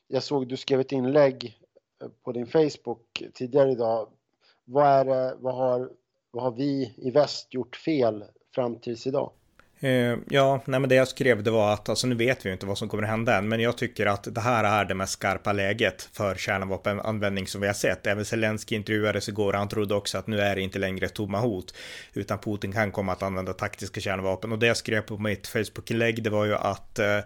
jag 0.09 0.23
såg 0.23 0.49
du 0.49 0.57
skrev 0.57 0.81
ett 0.81 0.93
inlägg 0.93 1.59
på 2.25 2.33
din 2.33 2.47
Facebook 2.47 3.23
tidigare 3.35 3.71
idag. 3.71 4.09
Vad, 4.65 4.87
är 4.87 5.35
vad, 5.39 5.55
har, 5.55 5.91
vad 6.31 6.43
har 6.43 6.51
vi 6.51 6.95
i 6.97 7.11
väst 7.11 7.55
gjort 7.55 7.77
fel 7.77 8.25
fram 8.55 8.79
tills 8.79 9.07
idag? 9.07 9.33
Eh, 9.85 10.17
ja, 10.29 10.63
nej 10.65 10.81
men 10.81 10.89
det 10.89 10.95
jag 10.95 11.09
skrev 11.09 11.43
det 11.43 11.51
var 11.51 11.73
att, 11.73 11.89
alltså 11.89 12.07
nu 12.07 12.15
vet 12.15 12.45
vi 12.45 12.49
ju 12.49 12.53
inte 12.53 12.67
vad 12.67 12.79
som 12.79 12.89
kommer 12.89 13.03
att 13.03 13.09
hända 13.09 13.37
än, 13.37 13.49
men 13.49 13.61
jag 13.61 13.79
tycker 13.79 14.07
att 14.07 14.35
det 14.35 14.41
här 14.41 14.65
är 14.65 14.85
det 14.85 14.95
mest 14.95 15.13
skarpa 15.13 15.53
läget 15.53 16.09
för 16.13 16.35
kärnvapenanvändning 16.35 17.47
som 17.47 17.61
vi 17.61 17.67
har 17.67 17.75
sett. 17.75 18.07
Även 18.07 18.25
Zelensky 18.25 18.75
intervjuades 18.75 19.29
igår, 19.29 19.53
han 19.53 19.69
trodde 19.69 19.95
också 19.95 20.19
att 20.19 20.27
nu 20.27 20.41
är 20.41 20.55
det 20.55 20.63
inte 20.63 20.79
längre 20.79 21.09
tomma 21.09 21.41
hot, 21.41 21.75
utan 22.13 22.39
Putin 22.39 22.73
kan 22.73 22.93
komma 22.93 23.13
att 23.13 23.23
använda 23.23 23.53
taktiska 23.53 24.01
kärnvapen. 24.01 24.53
Och 24.53 24.59
det 24.59 24.67
jag 24.67 24.77
skrev 24.77 25.01
på 25.01 25.19
mitt 25.19 25.47
Facebook-inlägg, 25.47 26.23
det 26.23 26.31
var 26.31 26.45
ju 26.45 26.55
att 26.55 26.99
eh, 26.99 27.19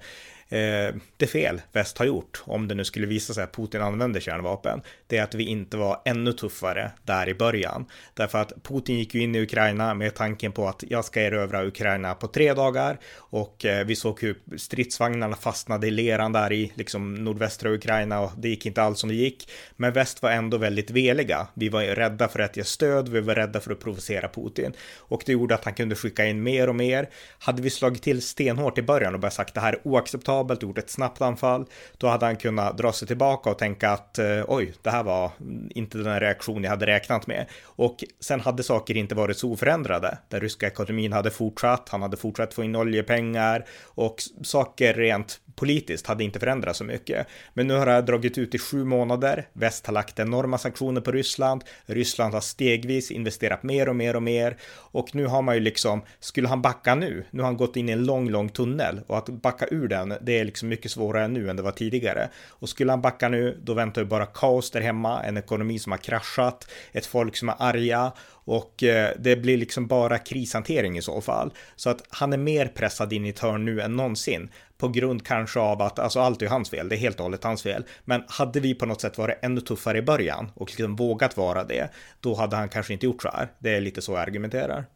eh, 0.49 0.95
det 1.17 1.27
fel 1.27 1.63
väst 1.73 1.99
har 1.99 2.07
gjort, 2.07 2.43
om 2.45 2.69
det 2.69 2.75
nu 2.75 2.85
skulle 2.85 3.07
visa 3.07 3.35
sig 3.35 3.45
att 3.45 3.53
Putin 3.53 3.83
använder 3.83 4.21
kärnvapen, 4.21 4.81
det 5.07 5.17
är 5.17 5.23
att 5.23 5.35
vi 5.35 5.45
inte 5.45 5.77
var 5.77 6.03
ännu 6.05 6.33
tuffare 6.33 6.91
där 7.03 7.29
i 7.29 7.35
början. 7.35 7.87
Därför 8.15 8.39
att 8.39 8.53
Putin 8.63 8.99
gick 8.99 9.15
ju 9.15 9.23
in 9.23 9.35
i 9.35 9.43
Ukraina 9.43 9.95
med 9.95 10.15
tanken 10.15 10.53
på 10.53 10.69
att 10.69 10.85
jag 10.89 11.05
ska 11.05 11.21
erövra 11.21 11.67
Ukraina 11.67 12.15
på 12.15 12.29
tre 12.29 12.55
dagar 12.55 12.99
och 13.17 13.65
eh, 13.65 13.87
vi 13.87 13.97
såg 13.97 14.21
hur 14.21 14.39
stridsvagnarna 14.57 15.37
fastnade 15.37 15.87
i 15.87 15.91
leran 15.91 16.33
där 16.33 16.53
i 16.53 16.73
liksom 16.75 17.15
nordvästra 17.15 17.71
Ukraina 17.71 18.21
och 18.21 18.33
det 18.37 18.49
gick 18.49 18.67
inte 18.67 18.83
alls 18.83 19.01
som 19.01 19.09
det 19.09 19.15
gick. 19.15 19.51
Men 19.77 19.93
väst 19.93 20.23
var 20.23 20.31
ändå 20.31 20.57
väldigt 20.57 20.91
veliga. 20.91 21.47
Vi 21.55 21.69
var 21.69 21.83
rädda 21.83 22.29
för 22.29 22.39
att 22.39 22.57
ge 22.57 22.65
stöd, 22.65 23.09
vi 23.09 23.21
var 23.21 23.35
rädda 23.35 23.61
för 23.61 23.73
att 23.73 23.81
provocera 23.81 24.29
Putin 24.29 24.73
och 24.99 25.23
det 25.27 25.33
gjorde 25.33 25.55
att 25.55 25.65
han 25.65 25.75
kunde 25.75 25.95
skicka 25.95 26.27
in 26.27 26.43
mer 26.43 26.69
och 26.69 26.75
mer. 26.75 27.09
Hade 27.39 27.63
vi 27.63 27.71
slagit 27.71 28.03
till 28.03 28.23
stenhårt 28.23 28.79
i 28.79 28.83
början 28.83 29.15
och 29.15 29.21
bara 29.21 29.31
sagt 29.31 29.55
det 29.55 29.61
här 29.61 29.73
är 29.73 29.81
oacceptabelt 29.85 30.36
komfortabelt, 30.37 30.63
gjort 30.63 30.79
ett 30.79 30.91
snabbt 30.91 31.23
anfall, 31.23 31.67
då 31.99 32.07
hade 32.07 32.27
han 32.27 32.37
kunnat 32.37 32.79
dra 32.79 32.93
sig 32.93 33.09
tillbaka 33.09 33.51
och 33.51 33.59
tänka 33.59 33.91
att 33.91 34.19
eh, 34.19 34.45
oj, 34.49 34.75
det 34.83 34.91
här 34.91 35.03
var 35.03 35.31
inte 35.71 35.99
den 35.99 36.21
reaktion 36.21 36.63
jag 36.63 36.71
hade 36.71 36.87
räknat 36.87 37.27
med. 37.27 37.47
Och 37.77 38.05
sen 38.21 38.41
hade 38.41 38.63
saker 38.63 38.97
inte 38.97 39.15
varit 39.15 39.39
så 39.39 39.53
oförändrade. 39.53 40.19
Den 40.29 40.41
ryska 40.41 40.67
ekonomin 40.67 41.13
hade 41.13 41.31
fortsatt, 41.31 41.89
han 41.89 42.03
hade 42.03 42.17
fortsatt 42.17 42.55
få 42.55 42.65
in 42.65 42.77
oljepengar 42.77 43.65
och 43.97 44.23
saker 44.43 44.95
rent 44.95 45.41
politiskt 45.57 46.07
hade 46.07 46.25
inte 46.25 46.41
förändrats 46.41 46.79
så 46.79 46.85
mycket. 46.85 47.27
Men 47.55 47.67
nu 47.67 47.75
har 47.75 47.87
det 47.87 47.93
här 47.93 48.03
dragit 48.03 48.39
ut 48.39 48.55
i 48.55 48.59
sju 48.59 48.85
månader. 48.85 49.49
Väst 49.53 49.87
har 49.87 49.95
lagt 49.95 50.19
enorma 50.19 50.59
sanktioner 50.59 51.01
på 51.01 51.13
Ryssland. 51.13 51.65
Ryssland 51.87 52.35
har 52.35 52.41
stegvis 52.41 53.11
investerat 53.11 53.63
mer 53.63 53.89
och 53.89 53.97
mer 53.97 54.17
och 54.17 54.23
mer 54.23 54.57
och 54.97 55.15
nu 55.15 55.27
har 55.27 55.43
man 55.43 55.55
ju 55.55 55.61
liksom, 55.61 56.03
skulle 56.21 56.49
han 56.49 56.63
backa 56.63 56.95
nu? 56.95 57.25
Nu 57.31 57.41
har 57.41 57.47
han 57.47 57.57
gått 57.57 57.77
in 57.77 57.89
i 57.89 57.93
en 57.93 58.05
lång, 58.05 58.31
lång 58.31 58.49
tunnel 58.49 59.01
och 59.07 59.19
att 59.19 59.29
backa 59.29 59.67
ur 59.71 59.89
den, 59.89 60.15
det 60.21 60.39
är 60.39 60.45
liksom 60.45 60.69
mycket 60.69 60.91
svårare 60.91 61.29
nu 61.29 61.51
än 61.51 61.57
det 61.57 61.63
var 61.63 61.73
tidigare. 61.73 62.29
Och 62.49 62.69
skulle 62.69 62.93
han 62.93 63.01
backa 63.01 63.29
nu, 63.29 63.61
då 63.63 63.75
väntar 63.75 64.03
ju 64.03 64.07
bara 64.09 64.27
kaos 64.27 64.71
där 64.71 64.81
hemma, 64.81 65.23
en 65.23 65.37
ekonomi 65.37 65.79
som 65.79 65.93
har 65.93 65.99
kraschat, 65.99 66.71
ett 66.93 67.07
folk 67.07 67.37
som 67.37 67.49
är 67.49 67.55
arga 67.59 68.13
och 68.47 68.83
eh, 68.83 69.11
det 69.19 69.37
blir 69.37 69.57
liksom 69.57 69.87
bara 69.87 70.19
krishantering 70.19 70.99
i 70.99 71.03
så 71.03 71.21
fall. 71.21 71.53
Så 71.77 71.91
att 71.91 72.03
han 72.09 72.33
är 72.33 72.37
mer 72.37 72.67
pressad 72.67 73.13
in 73.13 73.27
i 73.27 73.29
ett 73.29 73.39
hörn 73.39 73.65
nu 73.65 73.81
än 73.81 73.97
någonsin. 73.97 74.49
På 74.79 74.89
grund 74.89 75.27
kanske 75.27 75.61
av 75.61 75.83
att, 75.83 75.99
alltså 75.99 76.21
allt 76.21 76.43
är 76.43 76.47
hans 76.47 76.71
fel, 76.71 76.89
det 76.89 76.95
är 76.95 76.99
helt 76.99 77.17
och 77.17 77.25
hållet 77.25 77.45
hans 77.45 77.63
fel. 77.63 77.85
Men 78.05 78.25
hade 78.29 78.61
vi 78.61 78.75
på 78.75 78.87
något 78.87 79.01
sätt 79.01 79.19
varit 79.19 79.39
ännu 79.43 79.61
tuffare 79.61 79.99
i 79.99 80.03
början 80.03 80.51
och 80.55 80.69
liksom 80.69 80.97
vågat 80.97 81.37
vara 81.37 81.65
det, 81.65 81.91
då 82.21 82.35
hade 82.35 82.57
han 82.57 82.69
kanske 82.69 82.93
inte 82.93 83.07
gjort 83.07 83.23
så 83.23 83.29
här. 83.29 83.53
Det 83.59 83.77
är 83.77 83.81
lite 83.81 84.03
så 84.03 84.13
jag 84.13 84.21
argumenterar. 84.21 84.87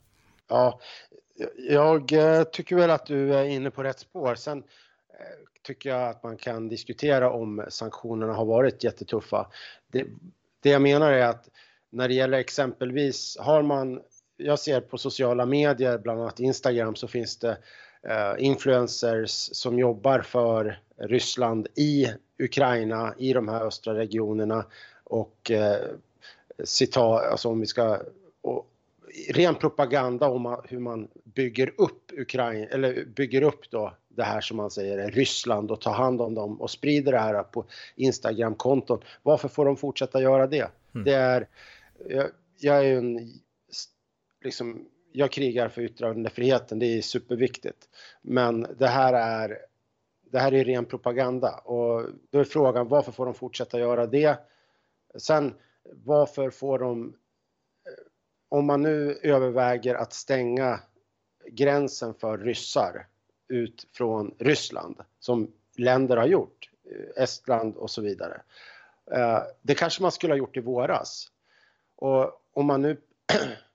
Ja, 0.49 0.81
jag 1.57 2.13
eh, 2.13 2.43
tycker 2.43 2.77
väl 2.77 2.91
att 2.91 3.07
du 3.07 3.35
är 3.35 3.45
inne 3.45 3.71
på 3.71 3.83
rätt 3.83 3.99
spår. 3.99 4.35
Sen 4.35 4.59
eh, 4.59 4.65
tycker 5.63 5.91
jag 5.91 6.09
att 6.09 6.23
man 6.23 6.37
kan 6.37 6.69
diskutera 6.69 7.31
om 7.31 7.67
sanktionerna 7.69 8.33
har 8.33 8.45
varit 8.45 8.85
jättetuffa. 8.85 9.51
Det, 9.93 10.07
det 10.63 10.71
jag 10.71 10.83
menar 10.83 11.13
är 11.13 11.27
att 11.27 11.49
när 11.91 12.09
det 12.09 12.15
gäller 12.15 12.39
exempelvis, 12.39 13.37
har 13.41 13.63
man, 13.63 14.01
jag 14.37 14.59
ser 14.59 14.81
på 14.81 14.99
sociala 14.99 15.47
medier, 15.47 15.99
bland 15.99 16.21
annat 16.21 16.41
Instagram, 16.41 16.97
så 16.97 17.09
finns 17.09 17.39
det 17.39 17.51
eh, 17.51 17.57
influencers 18.39 19.31
som 19.53 19.79
jobbar 19.79 20.21
för 20.21 20.81
Ryssland 20.97 21.69
i 21.75 22.07
Ukraina, 22.39 23.15
i 23.19 23.33
de 23.33 23.49
här 23.49 23.67
östra 23.67 23.95
regionerna 23.95 24.67
och 25.05 25.51
eh, 25.51 25.87
citat, 26.65 27.25
alltså 27.25 27.49
om 27.49 27.61
vi 27.61 27.67
ska, 27.67 27.99
ren 29.29 29.55
propaganda 29.55 30.29
om 30.29 30.63
hur 30.65 30.79
man 30.79 31.09
bygger 31.25 31.75
upp 31.77 32.13
Ukraina, 32.13 32.67
eller 32.67 33.05
bygger 33.05 33.43
upp 33.43 33.71
då 33.71 33.95
det 34.09 34.23
här 34.23 34.41
som 34.41 34.57
man 34.57 34.71
säger 34.71 34.99
är 34.99 35.11
Ryssland 35.11 35.71
och 35.71 35.81
tar 35.81 35.93
hand 35.93 36.21
om 36.21 36.35
dem 36.35 36.61
och 36.61 36.71
sprider 36.71 37.13
det 37.13 37.19
här 37.19 37.43
på 37.43 37.65
Instagram-konton. 37.97 39.01
Varför 39.23 39.49
får 39.49 39.65
de 39.65 39.77
fortsätta 39.77 40.23
göra 40.23 40.47
det? 40.47 40.71
Mm. 40.95 41.05
Det 41.05 41.13
är 41.13 41.49
jag, 42.09 42.31
jag 42.59 42.77
är 42.77 42.83
ju 42.83 42.99
en, 42.99 43.31
liksom, 44.45 44.87
jag 45.13 45.33
krigar 45.33 45.69
för 45.69 45.83
yttrandefriheten, 45.83 46.79
det 46.79 46.87
är 46.87 47.03
superviktigt. 47.03 47.89
Men 48.23 48.67
det 48.79 48.87
här 48.87 49.13
är, 49.13 49.59
det 50.31 50.39
här 50.39 50.55
är 50.55 50.65
ren 50.65 50.85
propaganda 50.85 51.55
och 51.55 52.07
då 52.31 52.39
är 52.39 52.45
frågan 52.45 52.89
varför 52.89 53.13
får 53.13 53.25
de 53.25 53.35
fortsätta 53.35 53.79
göra 53.79 54.07
det? 54.07 54.39
Sen 55.19 55.55
varför 55.85 56.51
får 56.51 56.79
de, 56.79 57.09
eh, 57.87 57.93
om 58.49 58.67
man 58.67 58.83
nu 58.83 59.19
överväger 59.23 59.95
att 59.95 60.13
stänga 60.13 60.81
gränsen 61.47 62.15
för 62.15 62.39
ryssar 62.39 63.07
ut 63.49 63.87
från 63.93 64.35
Ryssland, 64.39 65.01
som 65.19 65.53
länder 65.77 66.17
har 66.17 66.27
gjort, 66.27 66.71
eh, 66.85 67.23
Estland 67.23 67.77
och 67.77 67.91
så 67.91 68.03
vidare. 68.03 68.43
Eh, 69.13 69.43
det 69.63 69.75
kanske 69.75 70.03
man 70.03 70.13
skulle 70.13 70.33
ha 70.33 70.39
gjort 70.39 70.57
i 70.57 70.61
våras. 70.61 71.29
Och 71.97 72.43
om 72.53 72.67
man 72.67 72.83
nu 72.83 73.01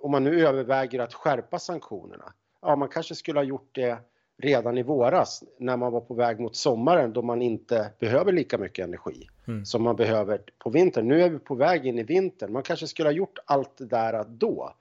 om, 0.00 0.10
man 0.10 0.24
nu 0.24 0.46
överväger 0.46 0.98
att 1.00 1.14
skärpa 1.14 1.58
sanktionerna, 1.58 2.32
ja 2.62 2.76
man 2.76 2.88
kanske 2.88 3.14
skulle 3.14 3.38
ha 3.38 3.44
gjort 3.44 3.68
det 3.72 3.98
redan 4.38 4.78
i 4.78 4.82
våras 4.82 5.44
när 5.58 5.76
man 5.76 5.92
var 5.92 6.00
på 6.00 6.14
väg 6.14 6.40
mot 6.40 6.56
sommaren 6.56 7.12
då 7.12 7.22
man 7.22 7.42
inte 7.42 7.90
behöver 7.98 8.32
lika 8.32 8.58
mycket 8.58 8.84
energi 8.84 9.28
mm. 9.48 9.64
som 9.64 9.82
man 9.82 9.96
behöver 9.96 10.42
på 10.58 10.70
vintern. 10.70 11.08
Nu 11.08 11.22
är 11.22 11.30
vi 11.30 11.38
på 11.38 11.54
väg 11.54 11.86
in 11.86 11.98
i 11.98 12.02
vintern. 12.02 12.52
Man 12.52 12.62
kanske 12.62 12.86
skulle 12.86 13.08
ha 13.08 13.14
gjort 13.14 13.38
allt 13.44 13.76
det 13.76 13.86
där 13.86 14.24
då. 14.28 14.74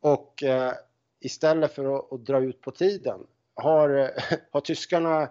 Och 0.00 0.42
eh, 0.42 0.72
istället 1.20 1.74
för 1.74 1.96
att, 1.96 2.12
att, 2.12 2.26
dra 2.26 2.40
ut 2.40 2.60
på 2.60 2.70
tiden 2.70 3.20
har, 3.54 4.10
har 4.50 4.60
tyskarna 4.60 5.28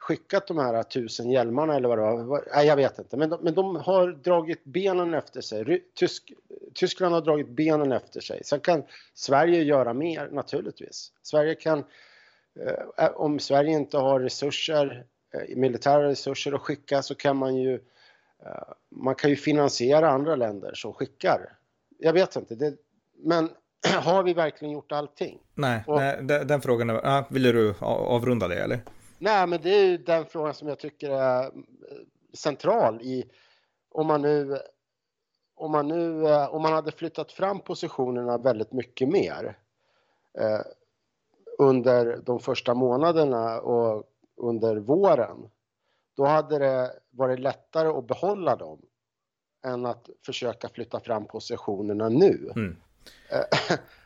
skickat 0.00 0.46
de 0.46 0.58
här 0.58 0.82
tusen 0.82 1.30
hjälmarna 1.30 1.76
eller 1.76 1.88
vad 1.88 1.98
det 1.98 2.24
var. 2.24 2.44
Nej, 2.54 2.66
jag 2.66 2.76
vet 2.76 2.98
inte. 2.98 3.16
Men 3.16 3.30
de, 3.30 3.40
men 3.42 3.54
de 3.54 3.76
har 3.76 4.08
dragit 4.08 4.64
benen 4.64 5.14
efter 5.14 5.40
sig. 5.40 5.84
Tysk, 5.94 6.32
Tyskland 6.74 7.14
har 7.14 7.20
dragit 7.20 7.48
benen 7.48 7.92
efter 7.92 8.20
sig. 8.20 8.44
Sen 8.44 8.60
kan 8.60 8.82
Sverige 9.14 9.62
göra 9.62 9.92
mer 9.94 10.28
naturligtvis. 10.32 11.12
Sverige 11.22 11.54
kan, 11.54 11.84
eh, 12.98 13.10
om 13.14 13.38
Sverige 13.38 13.70
inte 13.70 13.98
har 13.98 14.20
resurser, 14.20 15.04
eh, 15.34 15.56
militära 15.56 16.08
resurser 16.08 16.52
att 16.52 16.60
skicka 16.60 17.02
så 17.02 17.14
kan 17.14 17.36
man 17.36 17.56
ju, 17.56 17.74
eh, 18.46 18.72
man 18.90 19.14
kan 19.14 19.30
ju 19.30 19.36
finansiera 19.36 20.10
andra 20.10 20.36
länder 20.36 20.74
som 20.74 20.92
skickar. 20.92 21.56
Jag 21.98 22.12
vet 22.12 22.36
inte, 22.36 22.54
det, 22.54 22.74
men 23.24 23.50
har 24.02 24.22
vi 24.22 24.34
verkligen 24.34 24.72
gjort 24.72 24.92
allting? 24.92 25.38
Nej, 25.54 25.84
Och, 25.86 25.96
nej 25.96 26.18
den, 26.22 26.46
den, 26.46 26.60
frågan, 26.60 26.90
är, 26.90 27.24
vill 27.32 27.42
du 27.42 27.74
avrunda 27.80 28.48
det 28.48 28.62
eller? 28.62 28.80
Nej, 29.22 29.46
men 29.46 29.60
det 29.62 29.70
är 29.70 29.84
ju 29.84 29.98
den 29.98 30.26
frågan 30.26 30.54
som 30.54 30.68
jag 30.68 30.78
tycker 30.78 31.10
är 31.10 31.44
eh, 31.44 31.50
central 32.34 33.02
i 33.02 33.30
om 33.90 34.06
man 34.06 34.22
nu 34.22 34.58
om 35.54 35.72
man 35.72 35.88
nu 35.88 36.26
eh, 36.26 36.54
om 36.54 36.62
man 36.62 36.72
hade 36.72 36.92
flyttat 36.92 37.32
fram 37.32 37.60
positionerna 37.60 38.38
väldigt 38.38 38.72
mycket 38.72 39.08
mer 39.08 39.58
eh, 40.38 40.60
under 41.58 42.16
de 42.16 42.40
första 42.40 42.74
månaderna 42.74 43.60
och 43.60 44.04
under 44.36 44.76
våren 44.76 45.50
då 46.16 46.24
hade 46.24 46.58
det 46.58 46.92
varit 47.10 47.40
lättare 47.40 47.88
att 47.88 48.06
behålla 48.06 48.56
dem 48.56 48.82
än 49.64 49.86
att 49.86 50.10
försöka 50.26 50.68
flytta 50.68 51.00
fram 51.00 51.26
positionerna 51.26 52.08
nu. 52.08 52.52
Mm. 52.56 52.76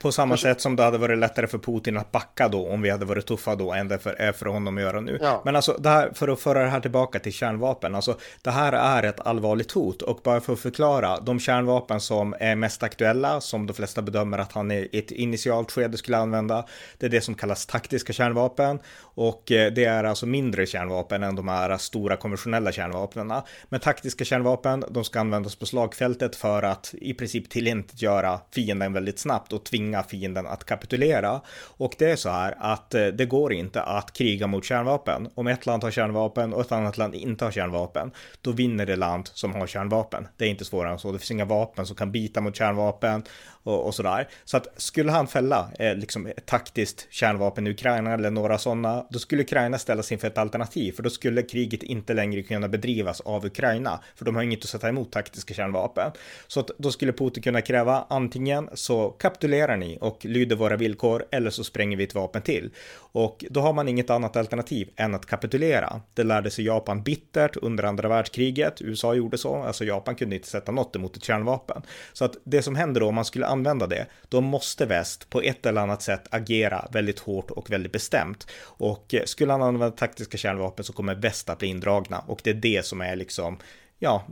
På 0.05 0.13
samma 0.13 0.37
sätt 0.37 0.61
som 0.61 0.77
det 0.77 0.83
hade 0.83 0.99
varit 0.99 1.19
lättare 1.19 1.47
för 1.47 1.59
Putin 1.59 1.97
att 1.97 2.13
backa 2.13 2.49
då 2.49 2.69
om 2.69 2.83
vi 2.83 2.91
hade 2.91 3.05
varit 3.05 3.27
tuffa 3.27 3.55
då 3.55 3.73
än 3.73 3.89
det 3.89 3.99
för, 3.99 4.15
är 4.19 4.33
för 4.33 4.47
honom 4.47 4.77
att 4.77 4.83
göra 4.83 5.01
nu. 5.01 5.19
Ja. 5.23 5.43
Men 5.45 5.57
alltså 5.57 5.77
det 5.79 5.89
här, 5.89 6.11
för 6.15 6.29
att 6.29 6.41
föra 6.41 6.63
det 6.63 6.69
här 6.69 6.81
tillbaka 6.81 7.19
till 7.19 7.33
kärnvapen, 7.33 7.95
alltså 7.95 8.19
det 8.43 8.51
här 8.51 8.73
är 8.73 9.03
ett 9.03 9.21
allvarligt 9.21 9.73
hot 9.73 10.03
och 10.03 10.21
bara 10.25 10.41
för 10.41 10.53
att 10.53 10.61
förklara, 10.61 11.21
de 11.21 11.41
kärnvapen 11.41 12.01
som 12.01 12.35
är 12.41 12.57
mest 12.57 12.83
aktuella, 12.83 13.41
som 13.41 13.67
de 13.67 13.73
flesta 13.73 14.03
bedömer 14.03 14.39
att 14.39 14.53
han 14.53 14.71
i 14.71 14.89
ett 14.93 15.11
initialt 15.11 15.73
skede 15.73 15.97
skulle 15.97 16.19
använda, 16.19 16.67
det 16.99 17.07
är 17.07 17.11
det 17.11 17.21
som 17.21 17.35
kallas 17.35 17.67
taktiska 17.67 18.13
kärnvapen 18.13 18.79
och 19.01 19.53
eh, 19.53 19.73
det 19.73 19.85
är 19.85 20.05
alltså 20.05 20.27
mindre 20.27 20.67
kärnvapen 20.67 21.23
än 21.23 21.37
de 21.37 21.49
här 21.49 21.77
stora 21.77 22.17
konventionella 22.17 22.73
kärnvapnen. 22.73 23.33
Men 23.69 23.81
taktiska 23.81 24.25
kärnvapen, 24.25 24.85
de 24.91 25.05
ska 25.05 25.21
användas 25.21 25.57
på 25.57 25.67
slagfältet 25.67 26.37
för 26.37 26.63
att 26.63 26.95
i 26.99 27.15
princip 27.15 27.51
tillintetgöra 27.51 28.41
fienden 28.55 28.93
väldigt 28.95 29.19
snabbt 29.19 29.53
och 29.53 29.65
tvinga 29.65 30.03
fienden 30.03 30.47
att 30.47 30.65
kapitulera. 30.65 31.41
Och 31.77 31.95
det 31.99 32.11
är 32.11 32.17
så 32.17 32.31
här 32.31 32.55
att 32.59 32.95
eh, 32.95 33.07
det 33.07 33.27
går 33.27 33.53
inte 33.53 33.83
att 33.83 34.13
kriga 34.13 34.47
mot 34.47 34.65
kärnvapen. 34.65 35.29
Om 35.35 35.47
ett 35.47 35.67
land 35.67 35.83
har 35.83 35.91
kärnvapen 35.91 36.53
och 36.53 36.61
ett 36.61 36.73
annat 36.73 36.99
land 36.99 37.15
inte 37.15 37.45
har 37.45 37.53
kärnvapen, 37.53 38.11
då 38.41 38.53
vinner 38.53 38.87
det 38.87 38.97
land 38.97 39.31
som 39.33 39.53
har 39.55 39.67
kärnvapen. 39.67 40.29
Det 40.37 40.45
är 40.45 40.49
inte 40.49 40.65
svårare 40.65 40.93
än 40.93 40.99
så. 40.99 41.13
Det 41.13 41.19
finns 41.19 41.31
inga 41.31 41.45
vapen 41.45 41.87
som 41.87 41.97
kan 41.97 42.13
bita 42.13 42.41
mot 42.41 42.57
kärnvapen 42.57 43.23
och, 43.65 43.87
och 43.87 43.95
sådär. 43.95 44.29
Så 44.45 44.57
att 44.57 44.67
skulle 44.77 45.13
han 45.13 45.27
fälla 45.27 45.69
eh, 45.79 45.97
liksom 45.97 46.27
ett 46.27 46.47
taktiskt 46.47 47.07
kärnvapen 47.11 47.67
i 47.67 47.71
Ukraina 47.71 48.15
eller 48.15 48.31
några 48.31 48.59
sådana, 48.59 49.07
då 49.11 49.19
skulle 49.19 49.43
Ukraina 49.43 49.79
ställas 49.79 50.13
inför 50.13 50.29
ett 50.29 50.39
alternativ, 50.39 50.93
för 50.93 51.03
då 51.03 51.11
skulle 51.11 51.43
kriget 51.43 51.83
inte 51.83 52.15
längre 52.15 52.43
kunna 52.43 52.69
bedrivas 52.69 53.21
av 53.21 53.47
Ukraina, 53.47 54.01
för 54.17 54.25
de 54.25 54.37
har 54.37 54.43
inget 54.43 54.59
att 54.59 54.69
sätta 54.69 54.89
emot 54.89 55.13
taktiska 55.13 55.55
kärnvapen. 55.55 56.13
Så 56.47 56.61
att 56.61 56.71
då 56.79 56.93
skulle 56.93 57.13
Putin 57.13 57.43
kunna 57.43 57.61
kräva 57.61 58.07
antingen 58.09 58.69
så 58.75 59.11
kapitulerar 59.11 59.76
ni 59.76 59.99
och 60.00 60.25
lyder 60.25 60.57
våra 60.57 60.76
villkor, 60.76 61.25
eller 61.31 61.50
så 61.50 61.64
spränger 61.64 61.97
vi 61.97 62.04
ett 62.04 62.14
vapen 62.14 62.43
till. 62.43 62.71
Och 62.97 63.45
då 63.50 63.61
har 63.61 63.73
man 63.73 63.88
inget 63.88 64.11
annat 64.11 64.37
alternativ 64.37 64.90
än 64.97 65.14
att 65.14 65.26
kapitulera. 65.26 66.00
Det 66.14 66.25
lärde 66.25 66.50
sig 66.50 66.64
Japan 66.64 67.02
bittert 67.02 67.57
under 67.57 67.85
andra 67.85 68.09
världskriget. 68.09 68.83
USA 68.83 69.14
gjorde 69.14 69.38
så, 69.38 69.57
alltså 69.57 69.85
Japan 69.85 70.14
kunde 70.14 70.37
inte 70.37 70.49
sätta 70.49 70.73
något 70.73 70.97
emot 70.97 71.16
ett 71.16 71.25
kärnvapen. 71.25 71.83
Så 72.12 72.25
att 72.25 72.37
det 72.45 72.62
som 72.62 72.76
händer 72.76 73.00
då 73.00 73.09
om 73.09 73.14
man 73.14 73.25
skulle 73.25 73.47
använda 73.47 73.87
det, 73.87 74.07
då 74.28 74.40
måste 74.40 74.87
väst 74.87 75.31
på 75.31 75.40
ett 75.40 75.66
eller 75.66 75.81
annat 75.81 76.02
sätt 76.02 76.26
agera 76.31 76.88
väldigt 76.93 77.19
hårt 77.19 77.50
och 77.50 77.71
väldigt 77.71 77.93
bestämt. 77.93 78.47
Och 78.61 79.14
skulle 79.25 79.52
han 79.52 79.62
använda 79.62 79.97
taktiska 79.97 80.37
kärnvapen 80.37 80.85
så 80.85 80.93
kommer 80.93 81.14
väst 81.14 81.50
att 81.50 81.59
bli 81.59 81.69
indragna 81.69 82.19
och 82.19 82.40
det 82.45 82.50
är 82.50 82.54
det 82.54 82.87
som 82.87 83.00
är 83.00 83.16
liksom, 83.16 83.59
ja, 83.99 84.26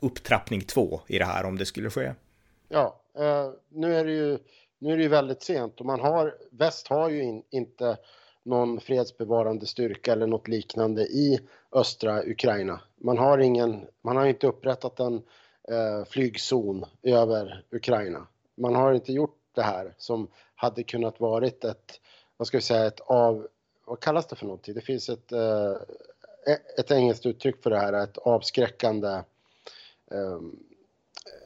upptrappning 0.00 0.60
två 0.60 1.00
i 1.06 1.18
det 1.18 1.24
här 1.24 1.44
om 1.44 1.58
det 1.58 1.66
skulle 1.66 1.90
ske. 1.90 2.12
Ja, 2.72 3.00
eh, 3.14 3.50
nu 3.68 3.94
är 3.94 4.04
det 4.04 4.12
ju 4.12 4.38
nu 4.78 4.92
är 4.92 4.96
det 4.96 5.02
ju 5.02 5.08
väldigt 5.08 5.42
sent 5.42 5.80
och 5.80 5.86
man 5.86 6.00
har, 6.00 6.34
väst 6.50 6.88
har 6.88 7.10
ju 7.10 7.22
in, 7.22 7.42
inte 7.50 7.96
någon 8.42 8.80
fredsbevarande 8.80 9.66
styrka 9.66 10.12
eller 10.12 10.26
något 10.26 10.48
liknande 10.48 11.02
i 11.02 11.40
östra 11.72 12.22
Ukraina. 12.22 12.80
Man 12.96 13.18
har 13.18 13.38
ingen, 13.38 13.86
man 14.02 14.16
har 14.16 14.26
inte 14.26 14.46
upprättat 14.46 15.00
en 15.00 15.14
eh, 15.68 16.04
flygzon 16.04 16.84
över 17.02 17.64
Ukraina. 17.70 18.26
Man 18.54 18.74
har 18.74 18.92
inte 18.92 19.12
gjort 19.12 19.38
det 19.54 19.62
här 19.62 19.94
som 19.98 20.28
hade 20.54 20.82
kunnat 20.82 21.20
varit 21.20 21.64
ett, 21.64 22.00
vad 22.36 22.48
ska 22.48 22.56
vi 22.56 22.62
säga, 22.62 22.86
ett 22.86 23.00
av, 23.00 23.48
vad 23.84 24.00
kallas 24.00 24.26
det 24.26 24.36
för 24.36 24.46
någonting? 24.46 24.74
Det 24.74 24.80
finns 24.80 25.08
ett, 25.08 25.32
eh, 25.32 25.72
ett 26.78 26.90
engelskt 26.90 27.26
uttryck 27.26 27.62
för 27.62 27.70
det 27.70 27.78
här, 27.78 27.92
ett 27.92 28.18
avskräckande 28.18 29.22
ehm, 30.10 30.71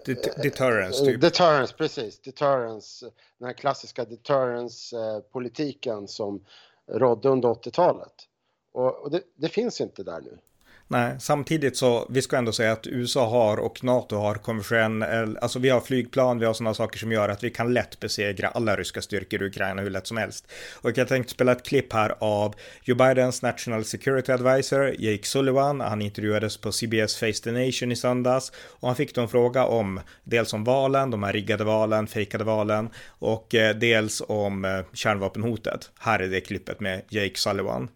um, 0.08 0.14
deterrence, 0.42 1.04
typ. 1.04 1.20
Deterrence, 1.20 1.74
precis. 1.74 2.18
Deterrence, 2.18 3.10
den 3.38 3.46
här 3.46 3.52
klassiska 3.52 4.04
deterrence-politiken 4.04 6.08
som 6.08 6.44
rådde 6.86 7.28
under 7.28 7.48
80-talet. 7.48 8.28
Och, 8.72 9.02
och 9.02 9.10
det, 9.10 9.22
det, 9.36 9.48
finns 9.48 9.80
inte 9.80 10.02
där 10.02 10.20
nu. 10.20 10.38
Nej, 10.88 11.16
samtidigt 11.18 11.76
så, 11.76 12.06
vi 12.10 12.22
ska 12.22 12.36
ändå 12.36 12.52
säga 12.52 12.72
att 12.72 12.86
USA 12.86 13.28
har 13.28 13.56
och 13.56 13.84
NATO 13.84 14.16
har 14.16 14.34
konvention, 14.34 15.02
eh, 15.02 15.28
alltså 15.40 15.58
vi 15.58 15.68
har 15.68 15.80
flygplan, 15.80 16.38
vi 16.38 16.46
har 16.46 16.54
sådana 16.54 16.74
saker 16.74 16.98
som 16.98 17.12
gör 17.12 17.28
att 17.28 17.44
vi 17.44 17.50
kan 17.50 17.74
lätt 17.74 18.00
besegra 18.00 18.48
alla 18.48 18.76
ryska 18.76 19.02
styrkor 19.02 19.42
i 19.42 19.46
Ukraina 19.46 19.82
hur 19.82 19.90
lätt 19.90 20.06
som 20.06 20.16
helst. 20.16 20.46
Och 20.74 20.98
jag 20.98 21.08
tänkte 21.08 21.32
spela 21.32 21.52
ett 21.52 21.66
klipp 21.66 21.92
här 21.92 22.14
av 22.18 22.54
Joe 22.84 22.96
Bidens 22.96 23.42
National 23.42 23.84
Security 23.84 24.32
Advisor, 24.32 24.94
Jake 24.98 25.24
Sullivan, 25.24 25.80
han 25.80 26.02
intervjuades 26.02 26.56
på 26.56 26.72
CBS 26.72 27.16
Face 27.16 27.42
the 27.44 27.52
Nation 27.52 27.92
i 27.92 27.96
söndags 27.96 28.52
och 28.80 28.88
han 28.88 28.96
fick 28.96 29.14
då 29.14 29.20
en 29.20 29.28
fråga 29.28 29.64
om 29.64 30.00
dels 30.24 30.52
om 30.52 30.64
valen, 30.64 31.10
de 31.10 31.22
här 31.22 31.32
riggade 31.32 31.64
valen, 31.64 32.06
fejkade 32.06 32.44
valen 32.44 32.88
och 33.08 33.54
eh, 33.54 33.76
dels 33.76 34.22
om 34.28 34.64
eh, 34.64 34.80
kärnvapenhotet. 34.92 35.90
Här 35.98 36.18
är 36.18 36.28
det 36.28 36.40
klippet 36.40 36.80
med 36.80 37.02
Jake 37.08 37.38
Sullivan. 37.38 37.88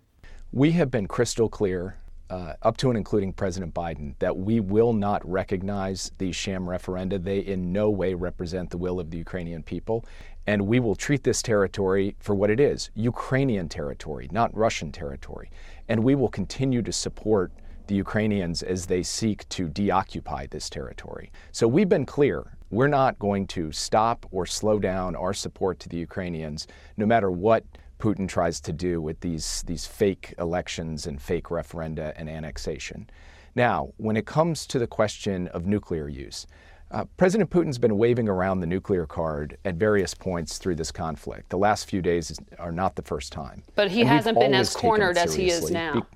We 0.50 0.72
have 0.72 0.86
been 0.86 1.08
crystal 1.08 1.50
clear 1.50 1.92
uh, 2.30 2.54
up 2.62 2.76
to 2.78 2.88
and 2.88 2.96
including 2.96 3.32
President 3.32 3.74
Biden, 3.74 4.14
that 4.20 4.36
we 4.36 4.60
will 4.60 4.92
not 4.92 5.28
recognize 5.28 6.12
these 6.18 6.36
sham 6.36 6.64
referenda. 6.64 7.22
They 7.22 7.40
in 7.40 7.72
no 7.72 7.90
way 7.90 8.14
represent 8.14 8.70
the 8.70 8.78
will 8.78 9.00
of 9.00 9.10
the 9.10 9.18
Ukrainian 9.18 9.62
people. 9.62 10.06
And 10.46 10.66
we 10.66 10.80
will 10.80 10.96
treat 10.96 11.22
this 11.24 11.42
territory 11.42 12.16
for 12.20 12.34
what 12.34 12.50
it 12.50 12.60
is 12.60 12.90
Ukrainian 12.94 13.68
territory, 13.68 14.28
not 14.32 14.56
Russian 14.56 14.90
territory. 14.92 15.50
And 15.88 16.02
we 16.02 16.14
will 16.14 16.28
continue 16.28 16.82
to 16.82 16.92
support 16.92 17.52
the 17.88 17.94
Ukrainians 17.96 18.62
as 18.62 18.86
they 18.86 19.02
seek 19.02 19.48
to 19.48 19.68
deoccupy 19.68 20.46
this 20.46 20.70
territory. 20.70 21.32
So 21.50 21.66
we've 21.66 21.88
been 21.88 22.06
clear. 22.06 22.56
We're 22.70 22.86
not 22.86 23.18
going 23.18 23.48
to 23.48 23.72
stop 23.72 24.26
or 24.30 24.46
slow 24.46 24.78
down 24.78 25.16
our 25.16 25.34
support 25.34 25.80
to 25.80 25.88
the 25.88 25.96
Ukrainians, 25.96 26.68
no 26.96 27.04
matter 27.04 27.32
what 27.32 27.64
Putin 28.00 28.28
tries 28.28 28.60
to 28.62 28.72
do 28.72 29.00
with 29.00 29.20
these, 29.20 29.62
these 29.66 29.86
fake 29.86 30.34
elections 30.38 31.06
and 31.06 31.20
fake 31.20 31.44
referenda 31.44 32.12
and 32.16 32.28
annexation. 32.28 33.08
Now, 33.54 33.92
when 33.96 34.16
it 34.16 34.26
comes 34.26 34.66
to 34.68 34.78
the 34.78 34.86
question 34.86 35.48
of 35.48 35.66
nuclear 35.66 36.08
use, 36.08 36.46
uh, 36.90 37.04
President 37.16 37.50
Putin's 37.50 37.78
been 37.78 37.96
waving 37.98 38.28
around 38.28 38.60
the 38.60 38.66
nuclear 38.66 39.06
card 39.06 39.56
at 39.64 39.76
various 39.76 40.12
points 40.12 40.58
through 40.58 40.74
this 40.74 40.90
conflict. 40.90 41.48
The 41.50 41.58
last 41.58 41.88
few 41.88 42.02
days 42.02 42.36
are 42.58 42.72
not 42.72 42.96
the 42.96 43.02
first 43.02 43.32
time. 43.32 43.62
But 43.76 43.90
he 43.90 44.00
and 44.00 44.10
hasn't 44.10 44.38
been 44.38 44.54
as 44.54 44.74
cornered 44.74 45.16
as 45.16 45.34
he 45.34 45.50
is 45.50 45.70
now. 45.70 46.06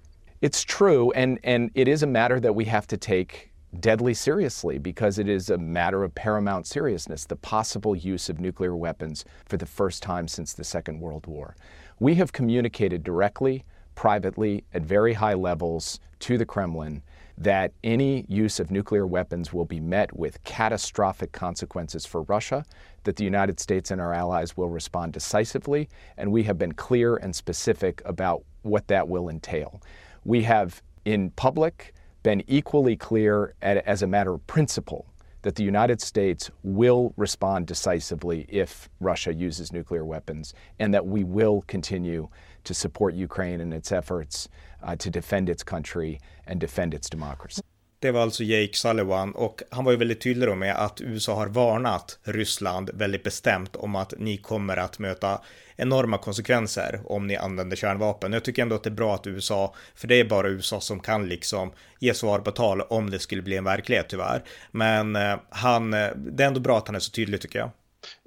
It's 0.40 0.62
true, 0.62 1.12
and, 1.12 1.38
and 1.44 1.70
it 1.74 1.86
is 1.86 2.02
a 2.02 2.06
matter 2.06 2.40
that 2.40 2.54
we 2.54 2.64
have 2.64 2.86
to 2.88 2.96
take 2.96 3.53
deadly 3.80 4.14
seriously 4.14 4.78
because 4.78 5.18
it 5.18 5.28
is 5.28 5.50
a 5.50 5.58
matter 5.58 6.04
of 6.04 6.14
paramount 6.14 6.66
seriousness 6.66 7.26
the 7.26 7.36
possible 7.36 7.96
use 7.96 8.28
of 8.28 8.40
nuclear 8.40 8.76
weapons 8.76 9.24
for 9.46 9.56
the 9.56 9.66
first 9.66 10.02
time 10.02 10.28
since 10.28 10.52
the 10.52 10.64
Second 10.64 11.00
World 11.00 11.26
War. 11.26 11.56
We 11.98 12.14
have 12.16 12.32
communicated 12.32 13.02
directly, 13.04 13.64
privately, 13.94 14.64
at 14.72 14.82
very 14.82 15.14
high 15.14 15.34
levels 15.34 16.00
to 16.20 16.38
the 16.38 16.46
Kremlin 16.46 17.02
that 17.36 17.72
any 17.82 18.24
use 18.28 18.60
of 18.60 18.70
nuclear 18.70 19.06
weapons 19.06 19.52
will 19.52 19.64
be 19.64 19.80
met 19.80 20.14
with 20.16 20.42
catastrophic 20.44 21.32
consequences 21.32 22.06
for 22.06 22.22
Russia, 22.22 22.64
that 23.02 23.16
the 23.16 23.24
United 23.24 23.58
States 23.58 23.90
and 23.90 24.00
our 24.00 24.12
allies 24.12 24.56
will 24.56 24.68
respond 24.68 25.12
decisively, 25.12 25.88
and 26.16 26.30
we 26.30 26.44
have 26.44 26.58
been 26.58 26.72
clear 26.72 27.16
and 27.16 27.34
specific 27.34 28.00
about 28.04 28.44
what 28.62 28.86
that 28.86 29.08
will 29.08 29.28
entail. 29.28 29.82
We 30.24 30.44
have, 30.44 30.80
in 31.04 31.30
public, 31.30 31.92
been 32.24 32.42
equally 32.48 32.96
clear 32.96 33.54
as 33.62 34.02
a 34.02 34.06
matter 34.08 34.34
of 34.34 34.44
principle 34.48 35.06
that 35.42 35.54
the 35.56 35.62
United 35.62 36.00
States 36.00 36.50
will 36.62 37.12
respond 37.18 37.66
decisively 37.66 38.46
if 38.48 38.88
Russia 38.98 39.32
uses 39.32 39.72
nuclear 39.72 40.04
weapons, 40.04 40.54
and 40.78 40.92
that 40.94 41.06
we 41.06 41.22
will 41.22 41.62
continue 41.66 42.26
to 42.64 42.72
support 42.72 43.14
Ukraine 43.14 43.60
in 43.60 43.74
its 43.74 43.92
efforts 43.92 44.48
uh, 44.82 44.96
to 44.96 45.10
defend 45.10 45.50
its 45.50 45.62
country 45.62 46.18
and 46.46 46.58
defend 46.58 46.94
its 46.94 47.10
democracy. 47.10 47.60
Det 48.04 48.12
var 48.12 48.20
alltså 48.20 48.44
Jake 48.44 48.74
Sullivan 48.74 49.34
och 49.34 49.62
han 49.70 49.84
var 49.84 49.92
ju 49.92 49.98
väldigt 49.98 50.20
tydlig 50.20 50.48
då 50.48 50.54
med 50.54 50.76
att 50.76 51.00
USA 51.00 51.34
har 51.34 51.46
varnat 51.46 52.18
Ryssland 52.22 52.90
väldigt 52.94 53.22
bestämt 53.22 53.76
om 53.76 53.96
att 53.96 54.14
ni 54.18 54.36
kommer 54.36 54.76
att 54.76 54.98
möta 54.98 55.40
enorma 55.76 56.18
konsekvenser 56.18 57.00
om 57.04 57.26
ni 57.26 57.36
använder 57.36 57.76
kärnvapen. 57.76 58.32
Jag 58.32 58.44
tycker 58.44 58.62
ändå 58.62 58.74
att 58.74 58.82
det 58.82 58.88
är 58.88 58.94
bra 58.94 59.14
att 59.14 59.26
USA, 59.26 59.74
för 59.94 60.08
det 60.08 60.20
är 60.20 60.24
bara 60.24 60.48
USA 60.48 60.80
som 60.80 61.00
kan 61.00 61.28
liksom 61.28 61.72
ge 62.00 62.14
svar 62.14 62.38
på 62.38 62.50
tal 62.50 62.80
om 62.80 63.10
det 63.10 63.18
skulle 63.18 63.42
bli 63.42 63.56
en 63.56 63.64
verklighet 63.64 64.08
tyvärr. 64.08 64.44
Men 64.70 65.16
eh, 65.16 65.36
han, 65.50 65.94
eh, 65.94 66.10
det 66.16 66.42
är 66.42 66.48
ändå 66.48 66.60
bra 66.60 66.78
att 66.78 66.88
han 66.88 66.96
är 66.96 67.00
så 67.00 67.10
tydlig 67.10 67.40
tycker 67.40 67.58
jag. 67.58 67.70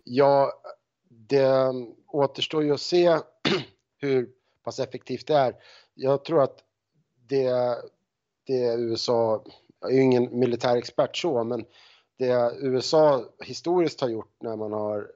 Ja, 0.03 0.51
det 1.09 1.73
återstår 2.07 2.63
ju 2.63 2.73
att 2.73 2.81
se 2.81 3.17
hur 4.01 4.29
pass 4.63 4.79
effektivt 4.79 5.27
det 5.27 5.35
är. 5.35 5.53
Jag 5.95 6.25
tror 6.25 6.43
att 6.43 6.57
det, 7.29 7.51
det 8.47 8.75
USA 8.77 9.43
jag 9.79 9.91
är 9.91 9.95
ju 9.95 10.01
ingen 10.01 10.39
militärexpert 10.39 11.17
så, 11.17 11.43
men 11.43 11.65
det 12.17 12.51
USA 12.59 13.23
historiskt 13.39 14.01
har 14.01 14.09
gjort 14.09 14.35
när 14.41 14.55
man 14.55 14.71
har, 14.71 15.11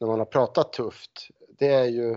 när 0.00 0.08
man 0.08 0.18
har 0.18 0.26
pratat 0.26 0.72
tufft, 0.72 1.28
det 1.58 1.68
är 1.68 1.84
ju 1.84 2.12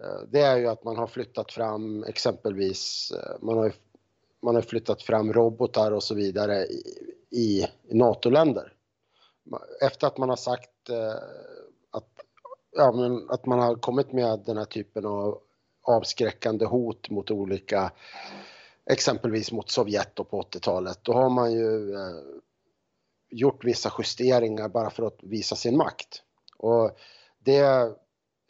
eh, 0.00 0.22
det 0.28 0.40
är 0.40 0.56
ju 0.56 0.66
att 0.66 0.84
man 0.84 0.96
har 0.96 1.06
flyttat 1.06 1.52
fram 1.52 2.04
exempelvis, 2.04 3.12
eh, 3.12 3.36
man 3.40 3.58
har, 3.58 3.72
man 4.42 4.54
har 4.54 4.62
flyttat 4.62 5.02
fram 5.02 5.32
robotar 5.32 5.92
och 5.92 6.02
så 6.02 6.14
vidare 6.14 6.64
i, 6.64 6.82
i 7.30 7.66
NATO-länder. 7.90 8.72
Efter 9.80 10.06
att 10.06 10.18
man 10.18 10.28
har 10.28 10.36
sagt 10.36 10.90
eh, 10.90 11.14
att, 11.90 12.08
ja, 12.76 12.92
men 12.92 13.30
att 13.30 13.46
man 13.46 13.58
har 13.58 13.74
kommit 13.74 14.12
med 14.12 14.42
den 14.46 14.56
här 14.56 14.64
typen 14.64 15.06
av 15.06 15.40
avskräckande 15.82 16.64
hot 16.64 17.10
mot 17.10 17.30
olika 17.30 17.92
exempelvis 18.90 19.52
mot 19.52 19.70
Sovjet 19.70 20.14
på 20.14 20.42
80-talet, 20.42 20.98
då 21.02 21.12
har 21.12 21.30
man 21.30 21.52
ju 21.52 21.94
eh, 21.94 22.20
gjort 23.30 23.64
vissa 23.64 23.92
justeringar 23.98 24.68
bara 24.68 24.90
för 24.90 25.06
att 25.06 25.18
visa 25.22 25.56
sin 25.56 25.76
makt. 25.76 26.22
Och 26.56 26.96
det, 27.38 27.90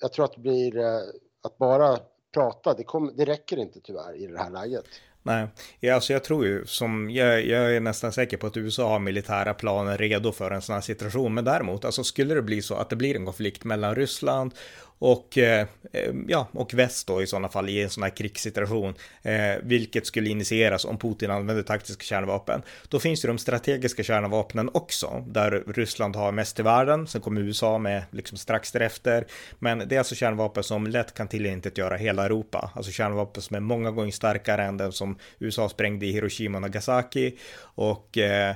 jag 0.01 0.13
tror 0.13 0.25
att 0.25 0.35
det 0.35 0.41
blir, 0.41 0.79
eh, 0.79 1.01
att 1.43 1.59
bara 1.59 1.99
prata, 2.35 2.75
det, 2.75 2.85
kom, 2.85 3.13
det 3.17 3.25
räcker 3.25 3.57
inte 3.57 3.81
tyvärr 3.81 4.15
i 4.17 4.27
det 4.27 4.39
här 4.39 4.51
läget. 4.51 4.85
Nej, 5.27 5.49
ja, 5.81 5.95
alltså 5.95 6.13
jag 6.13 6.25
tror 6.25 6.47
ju 6.47 6.67
som, 6.67 7.11
jag, 7.11 7.47
jag, 7.47 7.77
är 7.77 7.81
nästan 7.81 8.13
säker 8.13 8.37
på 8.37 8.47
att 8.47 8.57
USA 8.57 8.89
har 8.89 8.99
militära 8.99 9.55
planer 9.55 9.99
redo 9.99 10.33
för 10.33 10.51
en 10.51 10.63
sån 10.63 10.75
här 10.75 10.81
situation. 10.81 11.35
Men 11.35 11.45
däremot, 11.45 11.85
alltså 11.85 12.05
skulle 12.05 12.35
det 12.35 12.43
bli 12.43 12.63
så 12.63 12.75
att 12.75 12.91
det 12.91 12.97
blir 12.97 13.17
en 13.17 13.25
konflikt 13.25 13.65
mellan 13.65 13.95
Ryssland 13.95 14.55
och, 15.05 15.39
eh, 15.39 15.67
eh, 15.93 16.15
ja, 16.29 16.49
och 16.53 16.75
väst 16.75 17.07
då 17.07 17.23
i 17.23 17.27
sådana 17.27 17.49
fall 17.49 17.69
i 17.69 17.83
en 17.83 17.91
sån 17.91 18.03
här 18.03 18.11
krigssituation, 18.11 18.95
eh, 19.23 19.57
vilket 19.63 20.07
skulle 20.07 20.29
initieras 20.29 20.85
om 20.85 20.99
Putin 20.99 21.31
använder 21.31 21.63
taktiska 21.63 22.05
kärnvapen. 22.05 22.63
Då 22.89 23.01
finns 23.01 23.25
ju 23.25 23.29
de 23.29 23.39
strategiska 23.39 24.03
kärnvapnen 24.03 24.71
också, 24.75 25.25
där 25.27 25.65
Ryssland 25.67 26.17
har 26.17 26.33
mest 26.33 26.61
i 26.61 26.63
världen, 26.63 27.07
sen 27.07 27.21
kommer 27.21 27.41
USA 27.41 27.79
med 27.79 28.03
liksom 28.11 28.39
strax 28.39 28.73
därefter. 28.73 29.27
Men 29.59 29.89
det 29.89 29.95
är 29.95 29.99
alltså 29.99 30.15
kärnvapen 30.15 30.63
som 30.63 30.87
lätt 30.87 31.15
kan 31.15 31.29
tillintetgöra 31.29 31.97
hela 31.97 32.25
Europa, 32.25 32.71
alltså 32.75 32.93
kärnvapen 32.93 33.43
som 33.43 33.57
är 33.57 33.61
många 33.61 33.91
gånger 33.91 34.13
starkare 34.13 34.65
än 34.65 34.77
den 34.77 34.93
som 34.93 35.19
USA 35.39 35.69
sprängde 35.69 36.07
i 36.07 36.13
Hiroshima 36.13 36.59
och 36.59 36.63
Nagasaki. 36.63 37.39
Och 37.61 38.19
eh, 38.19 38.55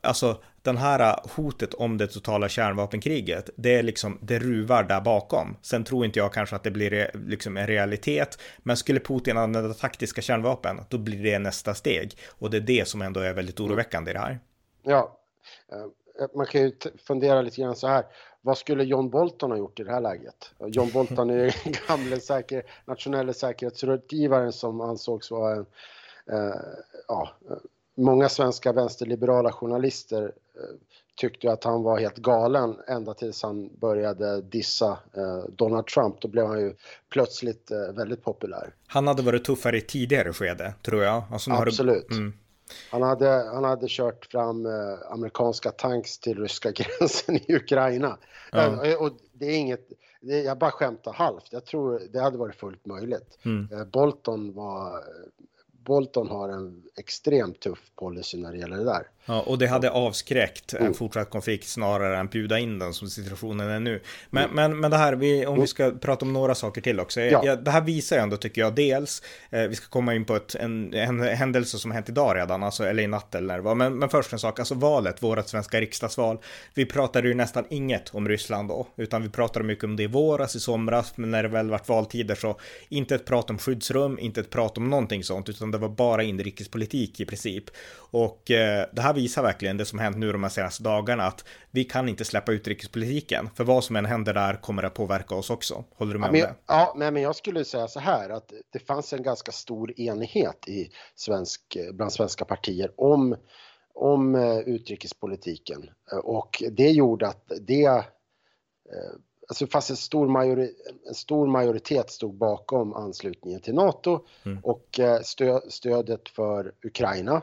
alltså 0.00 0.42
den 0.62 0.76
här 0.76 1.20
hotet 1.36 1.74
om 1.74 1.98
det 1.98 2.06
totala 2.06 2.48
kärnvapenkriget, 2.48 3.50
det 3.56 3.74
är 3.74 3.82
liksom, 3.82 4.18
det 4.22 4.38
ruvar 4.38 4.82
där 4.82 5.00
bakom. 5.00 5.56
Sen 5.62 5.84
tror 5.84 6.04
inte 6.04 6.18
jag 6.18 6.32
kanske 6.32 6.56
att 6.56 6.62
det 6.62 6.70
blir 6.70 7.10
liksom 7.28 7.56
en 7.56 7.66
realitet, 7.66 8.38
men 8.58 8.76
skulle 8.76 9.00
Putin 9.00 9.36
använda 9.36 9.74
taktiska 9.74 10.22
kärnvapen, 10.22 10.80
då 10.88 10.98
blir 10.98 11.22
det 11.22 11.38
nästa 11.38 11.74
steg. 11.74 12.18
Och 12.38 12.50
det 12.50 12.56
är 12.56 12.60
det 12.60 12.88
som 12.88 13.02
ändå 13.02 13.20
är 13.20 13.32
väldigt 13.32 13.60
oroväckande 13.60 14.10
i 14.10 14.14
det 14.14 14.20
här. 14.20 14.40
Ja, 14.82 15.18
eh, 15.72 16.26
man 16.34 16.46
kan 16.46 16.60
ju 16.60 16.72
fundera 17.06 17.42
lite 17.42 17.60
grann 17.60 17.76
så 17.76 17.88
här. 17.88 18.04
Vad 18.40 18.58
skulle 18.58 18.84
John 18.84 19.10
Bolton 19.10 19.50
ha 19.50 19.58
gjort 19.58 19.80
i 19.80 19.84
det 19.84 19.92
här 19.92 20.00
läget? 20.00 20.50
John 20.66 20.90
Bolton 20.92 21.30
är 21.30 21.36
den 21.64 21.74
gamle 21.88 22.20
säker, 22.20 22.62
nationella 22.84 23.32
säkerhetsrådgivaren 23.32 24.52
som 24.52 24.80
ansågs 24.80 25.30
vara 25.30 25.52
en, 25.52 25.66
eh, 26.30 26.60
ja, 27.08 27.28
många 27.96 28.28
svenska 28.28 28.72
vänsterliberala 28.72 29.52
journalister 29.52 30.22
eh, 30.22 30.76
tyckte 31.16 31.52
att 31.52 31.64
han 31.64 31.82
var 31.82 31.98
helt 31.98 32.16
galen 32.16 32.76
ända 32.88 33.14
tills 33.14 33.42
han 33.42 33.70
började 33.80 34.40
dissa 34.40 34.98
eh, 35.16 35.44
Donald 35.48 35.86
Trump. 35.86 36.20
Då 36.20 36.28
blev 36.28 36.46
han 36.46 36.60
ju 36.60 36.74
plötsligt 37.10 37.70
eh, 37.70 37.94
väldigt 37.96 38.24
populär. 38.24 38.74
Han 38.86 39.06
hade 39.06 39.22
varit 39.22 39.44
tuffare 39.44 39.78
i 39.78 39.80
tidigare 39.80 40.32
skede, 40.32 40.74
tror 40.82 41.02
jag. 41.02 41.22
Alltså, 41.30 41.50
Absolut. 41.50 42.10
Mm. 42.10 42.32
Han, 42.90 43.02
hade, 43.02 43.28
han 43.28 43.64
hade 43.64 43.86
kört 43.88 44.26
fram 44.26 44.66
amerikanska 45.10 45.70
tanks 45.70 46.18
till 46.18 46.38
ryska 46.38 46.70
gränsen 46.74 47.36
i 47.36 47.54
Ukraina. 47.54 48.18
Ja. 48.52 48.96
och 48.98 49.10
det 49.32 49.46
är 49.46 49.56
inget, 49.56 49.88
jag 50.20 50.58
bara 50.58 50.70
skämtar 50.70 51.12
halvt. 51.12 51.48
Jag 51.50 51.64
tror 51.64 52.02
det 52.12 52.20
hade 52.20 52.38
varit 52.38 52.56
fullt 52.56 52.86
möjligt. 52.86 53.38
Mm. 53.44 53.90
Bolton 53.90 54.54
var 54.54 55.04
Bolton 55.86 56.28
har 56.28 56.48
en 56.48 56.82
extremt 56.96 57.60
tuff 57.60 57.90
policy 57.94 58.38
när 58.38 58.52
det 58.52 58.58
gäller 58.58 58.76
det 58.76 58.84
där. 58.84 59.10
Ja, 59.26 59.40
och 59.40 59.58
det 59.58 59.66
hade 59.66 59.90
avskräckt 59.90 60.74
en 60.74 60.80
mm. 60.80 60.94
fortsatt 60.94 61.30
konflikt 61.30 61.68
snarare 61.68 62.18
än 62.18 62.26
bjuda 62.26 62.58
in 62.58 62.78
den 62.78 62.94
som 62.94 63.08
situationen 63.08 63.68
är 63.70 63.80
nu. 63.80 64.02
Men, 64.30 64.44
mm. 64.44 64.54
men, 64.56 64.80
men 64.80 64.90
det 64.90 64.96
här, 64.96 65.12
vi, 65.12 65.46
om 65.46 65.54
vi 65.54 65.58
mm. 65.58 65.66
ska 65.66 65.90
prata 65.90 66.24
om 66.24 66.32
några 66.32 66.54
saker 66.54 66.80
till 66.80 67.00
också. 67.00 67.20
Ja. 67.20 67.42
Ja, 67.44 67.56
det 67.56 67.70
här 67.70 67.80
visar 67.80 68.18
ändå, 68.18 68.36
tycker 68.36 68.60
jag, 68.60 68.74
dels, 68.74 69.22
eh, 69.50 69.62
vi 69.62 69.74
ska 69.74 69.88
komma 69.88 70.14
in 70.14 70.24
på 70.24 70.36
ett, 70.36 70.54
en, 70.54 70.94
en 70.94 71.20
händelse 71.20 71.78
som 71.78 71.90
hänt 71.90 72.08
idag 72.08 72.36
redan, 72.36 72.62
alltså, 72.62 72.84
eller 72.84 73.02
i 73.02 73.06
natt 73.06 73.34
eller 73.34 73.46
när 73.46 73.56
det 73.56 73.62
var. 73.62 73.74
Men, 73.74 73.98
men 73.98 74.08
först 74.08 74.32
en 74.32 74.38
sak, 74.38 74.58
alltså 74.58 74.74
valet, 74.74 75.22
vårt 75.22 75.48
svenska 75.48 75.80
riksdagsval. 75.80 76.38
Vi 76.74 76.86
pratade 76.86 77.28
ju 77.28 77.34
nästan 77.34 77.64
inget 77.70 78.14
om 78.14 78.28
Ryssland 78.28 78.68
då, 78.68 78.86
utan 78.96 79.22
vi 79.22 79.28
pratade 79.28 79.64
mycket 79.64 79.84
om 79.84 79.96
det 79.96 80.02
i 80.02 80.06
våras, 80.06 80.56
i 80.56 80.60
somras, 80.60 81.12
men 81.16 81.30
när 81.30 81.42
det 81.42 81.48
väl 81.48 81.70
vart 81.70 81.88
valtider 81.88 82.34
så 82.34 82.58
inte 82.88 83.14
ett 83.14 83.24
prat 83.24 83.50
om 83.50 83.58
skyddsrum, 83.58 84.18
inte 84.18 84.40
ett 84.40 84.50
prat 84.50 84.78
om 84.78 84.90
någonting 84.90 85.24
sånt, 85.24 85.48
utan 85.48 85.70
det 85.70 85.78
var 85.78 85.88
bara 85.88 86.22
inrikespolitik 86.22 87.20
i 87.20 87.24
princip. 87.24 87.64
Och 88.10 88.50
eh, 88.50 88.86
det 88.92 89.02
här 89.02 89.15
visar 89.16 89.42
verkligen 89.42 89.76
det 89.76 89.84
som 89.84 89.98
hänt 89.98 90.16
nu 90.16 90.32
de 90.32 90.42
här 90.42 90.50
senaste 90.50 90.82
dagarna 90.82 91.24
att 91.24 91.44
vi 91.70 91.84
kan 91.84 92.08
inte 92.08 92.24
släppa 92.24 92.52
utrikespolitiken. 92.52 93.50
För 93.54 93.64
vad 93.64 93.84
som 93.84 93.96
än 93.96 94.04
händer 94.04 94.34
där 94.34 94.54
kommer 94.54 94.82
att 94.82 94.94
påverka 94.94 95.34
oss 95.34 95.50
också. 95.50 95.84
Håller 95.94 96.12
du 96.12 96.18
med 96.18 96.28
ja, 96.28 96.32
men, 96.32 96.42
om 96.42 96.48
det? 96.48 96.54
Ja, 96.66 96.94
men 97.10 97.22
jag 97.22 97.36
skulle 97.36 97.64
säga 97.64 97.88
så 97.88 98.00
här 98.00 98.30
att 98.30 98.52
det 98.72 98.78
fanns 98.78 99.12
en 99.12 99.22
ganska 99.22 99.52
stor 99.52 100.00
enighet 100.00 100.68
i 100.68 100.90
svensk, 101.14 101.76
bland 101.92 102.12
svenska 102.12 102.44
partier 102.44 102.90
om 102.96 103.36
om 103.96 104.34
eh, 104.34 104.58
utrikespolitiken 104.58 105.90
och 106.22 106.62
det 106.70 106.90
gjorde 106.90 107.28
att 107.28 107.52
det 107.60 107.84
eh, 107.84 108.02
alltså 109.48 109.66
fast 109.66 109.90
en 109.90 109.96
stor, 109.96 110.28
majori, 110.28 110.72
en 111.08 111.14
stor 111.14 111.46
majoritet 111.46 112.10
stod 112.10 112.34
bakom 112.34 112.94
anslutningen 112.94 113.60
till 113.60 113.74
NATO 113.74 114.26
mm. 114.44 114.58
och 114.62 115.00
eh, 115.00 115.20
stö, 115.20 115.60
stödet 115.68 116.28
för 116.28 116.72
Ukraina. 116.84 117.42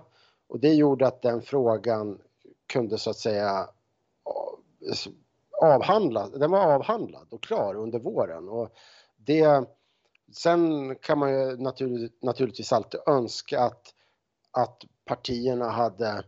Och 0.54 0.60
det 0.60 0.74
gjorde 0.74 1.08
att 1.08 1.22
den 1.22 1.42
frågan 1.42 2.22
kunde 2.68 2.98
så 2.98 3.10
att 3.10 3.18
säga 3.18 3.70
eh, 4.90 5.12
avhandlas, 5.62 6.32
den 6.32 6.52
var 6.52 6.74
avhandlad 6.74 7.28
och 7.30 7.44
klar 7.44 7.76
under 7.76 8.00
våren. 8.00 8.50
Och 8.50 8.74
det, 9.16 9.66
sen 10.32 10.96
kan 10.96 11.18
man 11.18 11.34
ju 11.34 11.58
natur, 11.58 12.10
naturligtvis 12.22 12.74
alltid 12.74 13.00
önska 13.08 13.62
att, 13.62 13.94
att 14.52 14.84
partierna 15.06 15.70
hade, 15.70 16.26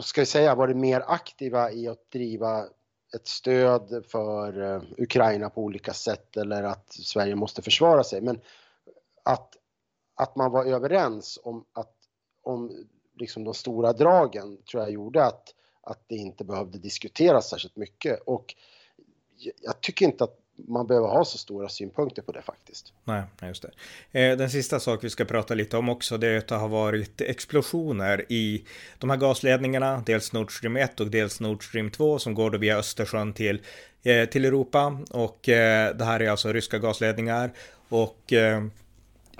ska 0.00 0.20
jag 0.20 0.28
säga, 0.28 0.54
varit 0.54 0.76
mer 0.76 1.04
aktiva 1.06 1.72
i 1.72 1.88
att 1.88 2.10
driva 2.10 2.66
ett 3.14 3.26
stöd 3.26 4.04
för 4.06 4.62
eh, 4.62 4.82
Ukraina 4.98 5.50
på 5.50 5.62
olika 5.62 5.92
sätt 5.92 6.36
eller 6.36 6.62
att 6.62 6.92
Sverige 6.92 7.34
måste 7.34 7.62
försvara 7.62 8.04
sig. 8.04 8.20
Men 8.20 8.40
att, 9.22 9.56
att 10.14 10.36
man 10.36 10.50
var 10.52 10.64
överens 10.64 11.38
om, 11.42 11.64
att, 11.72 11.97
om 12.48 12.86
liksom 13.16 13.44
de 13.44 13.54
stora 13.54 13.92
dragen 13.92 14.58
tror 14.70 14.82
jag 14.82 14.92
gjorde 14.92 15.24
att, 15.24 15.54
att 15.82 16.00
det 16.06 16.16
inte 16.16 16.44
behövde 16.44 16.78
diskuteras 16.78 17.50
särskilt 17.50 17.76
mycket. 17.76 18.20
Och 18.26 18.54
jag 19.62 19.80
tycker 19.80 20.06
inte 20.06 20.24
att 20.24 20.38
man 20.66 20.86
behöver 20.86 21.08
ha 21.08 21.24
så 21.24 21.38
stora 21.38 21.68
synpunkter 21.68 22.22
på 22.22 22.32
det 22.32 22.42
faktiskt. 22.42 22.92
Nej, 23.04 23.22
just 23.42 23.64
det. 24.12 24.20
Eh, 24.20 24.36
den 24.36 24.50
sista 24.50 24.80
sak 24.80 25.04
vi 25.04 25.10
ska 25.10 25.24
prata 25.24 25.54
lite 25.54 25.76
om 25.76 25.88
också, 25.88 26.18
det 26.18 26.28
är 26.28 26.38
att 26.38 26.48
det 26.48 26.54
har 26.54 26.68
varit 26.68 27.20
explosioner 27.20 28.24
i 28.28 28.64
de 28.98 29.10
här 29.10 29.16
gasledningarna, 29.16 30.02
dels 30.06 30.32
Nord 30.32 30.56
Stream 30.56 30.76
1 30.76 31.00
och 31.00 31.06
dels 31.06 31.40
Nord 31.40 31.68
Stream 31.68 31.90
2 31.90 32.18
som 32.18 32.34
går 32.34 32.50
då 32.50 32.58
via 32.58 32.76
Östersjön 32.76 33.32
till, 33.32 33.60
eh, 34.02 34.24
till 34.24 34.44
Europa. 34.44 35.00
Och 35.10 35.48
eh, 35.48 35.96
det 35.96 36.04
här 36.04 36.20
är 36.20 36.30
alltså 36.30 36.52
ryska 36.52 36.78
gasledningar. 36.78 37.50
Och 37.88 38.32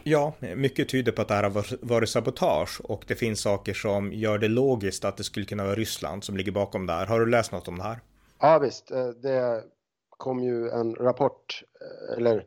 Ja, 0.08 0.32
mycket 0.40 0.88
tyder 0.88 1.12
på 1.12 1.22
att 1.22 1.28
det 1.28 1.34
här 1.34 1.42
har 1.42 1.86
varit 1.86 2.08
sabotage 2.08 2.80
och 2.84 3.04
det 3.08 3.14
finns 3.14 3.40
saker 3.40 3.74
som 3.74 4.12
gör 4.12 4.38
det 4.38 4.48
logiskt 4.48 5.04
att 5.04 5.16
det 5.16 5.24
skulle 5.24 5.46
kunna 5.46 5.64
vara 5.64 5.74
Ryssland 5.74 6.24
som 6.24 6.36
ligger 6.36 6.52
bakom 6.52 6.86
det 6.86 6.92
här. 6.92 7.06
Har 7.06 7.20
du 7.20 7.26
läst 7.26 7.52
något 7.52 7.68
om 7.68 7.78
det 7.78 7.82
här? 7.82 8.00
Ja 8.40 8.58
visst, 8.58 8.90
eh, 8.90 9.08
det 9.08 9.64
kom 10.10 10.42
ju 10.42 10.68
en 10.68 10.94
rapport, 10.94 11.62
eh, 11.80 12.16
eller 12.16 12.36
eh, 12.36 12.42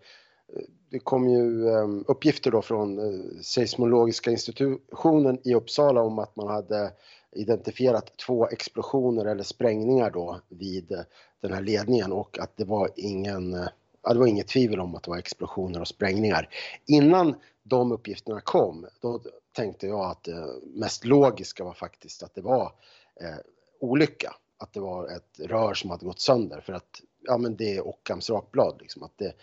det 0.92 1.00
kom 1.00 1.30
ju 1.30 1.70
ehm, 1.70 2.06
uppgifter 2.08 2.52
då 2.52 2.62
från 2.62 3.00
seismologiska 3.44 4.32
institutionen 4.32 5.40
i 5.44 5.54
Uppsala 5.54 6.02
om 6.02 6.20
att 6.20 6.36
man 6.36 6.48
hade 6.48 6.92
identifierat 7.32 8.18
två 8.26 8.48
explosioner 8.48 9.26
eller 9.26 9.44
sprängningar 9.44 10.12
då 10.12 10.40
vid 10.50 11.04
den 11.42 11.54
här 11.54 11.62
ledningen 11.62 12.12
och 12.12 12.40
att 12.40 12.58
det 12.58 12.66
var 12.66 12.90
ingen 12.96 13.56
ja, 14.04 14.14
det 14.14 14.20
var 14.20 14.28
inget 14.28 14.48
tvivel 14.48 14.80
om 14.80 14.96
att 14.96 15.04
det 15.04 15.10
var 15.10 15.18
explosioner 15.18 15.82
och 15.82 15.88
sprängningar. 15.88 16.50
Innan 16.86 17.36
de 17.64 17.92
uppgifterna 17.92 18.42
kom, 18.42 18.88
då 19.02 19.22
tänkte 19.52 19.88
jag 19.88 20.06
att 20.06 20.24
det 20.24 20.48
mest 20.64 21.06
logiska 21.06 21.64
var 21.64 21.74
faktiskt 21.74 22.24
att 22.24 22.36
det 22.36 22.42
var 22.42 22.74
eh, 23.22 23.38
olycka. 23.80 24.36
Att 24.58 24.74
det 24.74 24.80
var 24.80 25.08
ett 25.08 25.40
rör 25.40 25.74
som 25.74 25.90
hade 25.90 26.06
gått 26.06 26.20
sönder 26.20 26.62
för 26.62 26.74
att 26.74 27.02
ja 27.22 27.38
men 27.38 27.56
det 27.56 27.76
är 27.76 27.88
Ockhams 27.88 28.30
rakblad 28.30 28.82
liksom 28.82 29.04
att 29.04 29.18
det, 29.18 29.34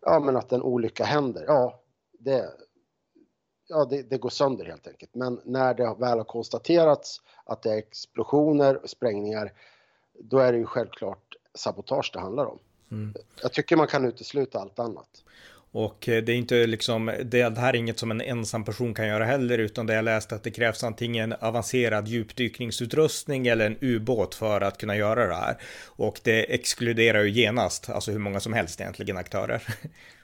ja 0.00 0.20
men 0.20 0.36
att 0.36 0.52
en 0.52 0.62
olycka 0.62 1.04
händer, 1.04 1.44
ja 1.48 1.80
det, 2.18 2.50
ja 3.68 3.84
det, 3.84 4.02
det, 4.02 4.18
går 4.18 4.28
sönder 4.28 4.64
helt 4.64 4.86
enkelt. 4.86 5.14
Men 5.14 5.40
när 5.44 5.74
det 5.74 5.94
väl 5.98 6.18
har 6.18 6.24
konstaterats 6.24 7.22
att 7.44 7.62
det 7.62 7.70
är 7.70 7.76
explosioner 7.76 8.76
och 8.82 8.90
sprängningar, 8.90 9.52
då 10.18 10.38
är 10.38 10.52
det 10.52 10.58
ju 10.58 10.66
självklart 10.66 11.36
sabotage 11.54 12.10
det 12.12 12.20
handlar 12.20 12.46
om. 12.46 12.58
Mm. 12.90 13.14
Jag 13.42 13.52
tycker 13.52 13.76
man 13.76 13.86
kan 13.86 14.04
utesluta 14.04 14.58
allt 14.58 14.78
annat. 14.78 15.08
Och 15.76 16.08
eh, 16.08 16.22
det 16.22 16.32
är 16.32 16.36
inte 16.36 16.66
liksom, 16.66 17.06
det, 17.06 17.48
det 17.48 17.60
här 17.60 17.74
är 17.74 17.78
inget 17.78 17.98
som 17.98 18.10
en 18.10 18.20
ensam 18.20 18.64
person 18.64 18.94
kan 18.94 19.08
göra 19.08 19.24
heller, 19.24 19.58
utan 19.58 19.86
det 19.86 19.94
jag 19.94 20.04
läst 20.04 20.32
att 20.32 20.42
det 20.42 20.50
krävs 20.50 20.84
antingen 20.84 21.32
avancerad 21.32 22.08
djupdykningsutrustning 22.08 23.46
eller 23.46 23.66
en 23.66 23.76
ubåt 23.80 24.34
för 24.34 24.60
att 24.60 24.78
kunna 24.78 24.96
göra 24.96 25.26
det 25.26 25.34
här. 25.34 25.56
Och 25.86 26.20
det 26.22 26.54
exkluderar 26.54 27.22
ju 27.22 27.30
genast, 27.30 27.90
alltså 27.90 28.10
hur 28.10 28.18
många 28.18 28.40
som 28.40 28.52
helst 28.52 28.80
egentligen 28.80 29.16
aktörer. 29.16 29.62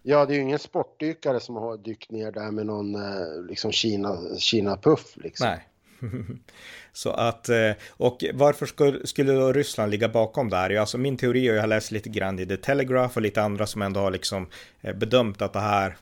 Ja, 0.05 0.27
det 0.27 0.33
är 0.33 0.37
ju 0.37 0.43
ingen 0.43 0.59
sportdykare 0.59 1.41
som 1.41 1.57
har 1.57 1.77
dykt 1.77 2.11
ner 2.11 2.33
där 2.33 2.51
med 2.51 2.67
någon 2.67 2.95
eh, 2.95 3.43
liksom 3.49 3.73
Kina, 3.73 4.19
Kina-puff 4.39 5.17
liksom. 5.17 5.47
Nej. 5.49 5.69
Så 6.95 7.11
att, 7.11 7.49
eh, 7.49 7.71
och 7.91 8.25
varför 8.35 8.67
skulle, 8.67 9.07
skulle 9.07 9.33
då 9.33 9.53
Ryssland 9.53 9.91
ligga 9.91 10.09
bakom 10.09 10.51
det 10.51 10.57
här? 10.57 10.77
Alltså 10.77 10.99
min 10.99 11.17
teori, 11.17 11.51
och 11.51 11.55
jag 11.55 11.61
har 11.61 11.69
läst 11.69 11.91
lite 11.91 12.09
grann 12.09 12.39
i 12.39 12.47
The 12.47 12.57
Telegraph 12.57 13.17
och 13.17 13.23
lite 13.23 13.43
andra 13.43 13.67
som 13.67 13.83
ändå 13.83 14.01
har 14.01 14.11
liksom 14.11 14.47
eh, 14.81 14.95
bedömt 14.95 15.43
att 15.43 15.53
det 15.53 15.61
här, 15.61 15.97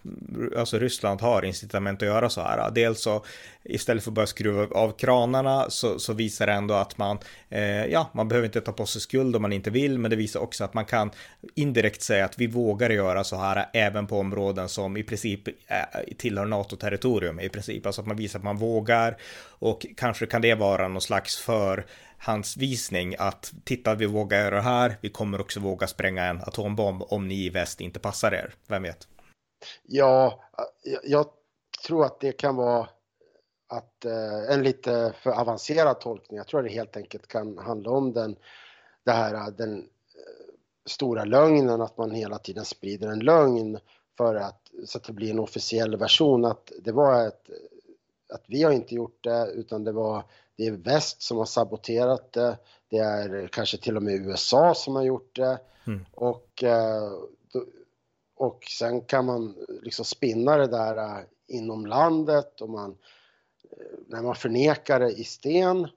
alltså 0.57 0.79
Ryssland 0.79 1.21
har 1.21 1.45
incitament 1.45 2.03
att 2.03 2.09
göra 2.09 2.29
så 2.29 2.41
här. 2.41 2.71
Dels 2.71 3.01
så 3.01 3.25
istället 3.63 4.05
för 4.05 4.11
att 4.11 4.15
börja 4.15 4.27
skruva 4.27 4.67
av 4.77 4.93
kranarna 4.93 5.71
så, 5.71 5.99
så 5.99 6.13
visar 6.13 6.47
det 6.47 6.53
ändå 6.53 6.75
att 6.75 6.99
man, 6.99 7.19
eh, 7.49 7.87
ja, 7.87 8.11
man 8.13 8.29
behöver 8.29 8.47
inte 8.47 8.61
ta 8.61 8.73
på 8.73 8.87
sig 8.87 9.01
skuld 9.01 9.37
om 9.37 9.43
man 9.43 9.53
inte 9.53 9.71
vill, 9.71 9.99
men 9.99 10.11
det 10.11 10.17
visar 10.17 10.41
också 10.41 10.65
att 10.65 10.75
man 10.75 10.85
kan 10.85 11.11
indirekt 11.55 12.03
säga 12.03 12.25
att 12.25 12.39
vi 12.39 12.47
vågar 12.47 12.91
göra 12.91 13.25
så 13.25 13.37
här 13.37 13.67
även 13.73 14.07
på 14.07 14.19
områden 14.19 14.69
som 14.69 14.97
i 14.97 15.03
princip 15.03 15.49
eh, 15.49 15.55
tillhör 16.19 16.45
NATO-territorium 16.45 17.41
i 17.41 17.49
princip, 17.49 17.87
alltså 17.87 18.01
att 18.01 18.07
man 18.07 18.17
visar 18.17 18.39
att 18.39 18.45
man 18.45 18.57
vågar 18.57 19.17
och 19.61 19.87
kanske 19.97 20.27
kan 20.27 20.43
det 20.43 20.55
vara 20.55 20.80
någon 20.89 21.01
slags 21.01 21.39
för 21.39 21.87
hans 22.19 22.57
visning 22.57 23.17
att 23.19 23.53
titta, 23.65 23.95
vi 23.95 24.07
vågar 24.07 24.39
göra 24.39 24.55
det 24.55 24.63
här, 24.63 24.97
vi 25.01 25.11
kommer 25.11 25.41
också 25.41 25.61
våga 25.61 25.87
spränga 25.87 26.25
en 26.25 26.41
atombomb 26.41 27.03
om 27.03 27.29
ni 27.29 27.47
i 27.47 27.51
väst 27.51 27.81
inte 27.81 27.99
passar 27.99 28.33
er, 28.33 28.55
vem 28.67 28.83
vet? 28.83 29.09
Ja, 29.83 30.41
jag 31.05 31.27
tror 31.87 32.05
att 32.05 32.21
det 32.21 32.33
kan 32.33 32.57
vara 32.57 32.89
att 33.71 34.05
eh, 34.05 34.55
en 34.55 34.63
lite 34.63 35.15
för 35.23 35.31
avancerad 35.31 36.01
tolkning. 36.01 36.37
Jag 36.37 36.47
tror 36.47 36.61
att 36.61 36.67
det 36.67 36.73
helt 36.73 36.97
enkelt 36.97 37.29
kan 37.29 37.59
handla 37.59 37.91
om 37.91 38.13
den, 38.13 38.37
det 39.05 39.13
här, 39.13 39.51
den 39.51 39.79
eh, 39.79 40.55
stora 40.87 41.25
lögnen, 41.25 41.81
att 41.81 41.99
man 41.99 42.11
hela 42.11 42.39
tiden 42.39 42.65
sprider 42.65 43.09
en 43.09 43.21
lögn 43.21 43.79
för 44.17 44.35
att, 44.35 44.71
så 44.87 44.99
att 44.99 45.05
det 45.05 45.13
blir 45.13 45.31
en 45.31 45.39
officiell 45.39 45.97
version, 45.97 46.45
att 46.45 46.73
det 46.83 46.93
var 46.93 47.27
ett, 47.27 47.51
att 48.35 48.45
vi 48.47 48.63
har 48.63 48.73
inte 48.73 48.95
gjort 48.95 49.25
det, 49.25 49.47
utan 49.55 49.85
det 49.85 49.93
var, 49.93 50.25
det 50.61 50.67
är 50.67 50.73
väst 50.73 51.23
som 51.23 51.39
har 51.39 51.45
saboterat 51.45 52.33
det, 52.33 52.59
det 52.89 52.99
är 52.99 53.49
kanske 53.53 53.79
till 53.79 53.97
och 53.97 54.03
med 54.03 54.15
USA 54.15 54.75
som 54.75 54.97
har 54.97 55.03
gjort 55.03 55.37
det 55.37 55.59
mm. 55.87 56.05
och, 56.13 56.65
eh, 56.65 57.13
och 58.37 58.65
sen 58.79 59.01
kan 59.01 59.27
man 59.27 59.57
liksom 59.83 60.05
spinna 60.05 60.57
det 60.57 60.67
där 60.67 61.25
inom 61.47 61.87
landet 61.87 62.61
och 62.61 62.71
man 62.71 62.97
när 64.07 64.23
man 64.23 64.35
förnekar 64.35 65.01
det 65.01 65.11
i 65.11 65.25
sten, 65.25 65.89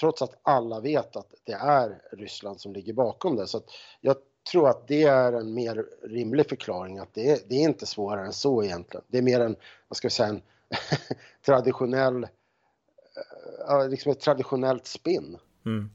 trots 0.00 0.22
att 0.22 0.38
alla 0.42 0.80
vet 0.80 1.16
att 1.16 1.34
det 1.44 1.52
är 1.52 2.02
Ryssland 2.12 2.60
som 2.60 2.72
ligger 2.72 2.92
bakom 2.92 3.36
det. 3.36 3.46
Så 3.46 3.60
jag 4.00 4.16
tror 4.50 4.68
att 4.68 4.88
det 4.88 5.02
är 5.02 5.32
en 5.32 5.54
mer 5.54 5.86
rimlig 6.02 6.48
förklaring, 6.48 6.98
att 6.98 7.14
det 7.14 7.30
är, 7.30 7.38
det 7.46 7.54
är 7.54 7.62
inte 7.62 7.86
svårare 7.86 8.26
än 8.26 8.32
så 8.32 8.62
egentligen. 8.62 9.04
Det 9.08 9.18
är 9.18 9.22
mer 9.22 9.40
en, 9.40 9.56
vad 9.88 9.96
ska 9.96 10.08
vi 10.08 10.12
säga, 10.12 10.28
en 10.28 10.42
traditionell, 11.46 12.26
liksom 13.90 14.12
ett 14.12 14.20
traditionellt 14.20 14.86
spinn. 14.86 15.38
Mm. 15.66 15.90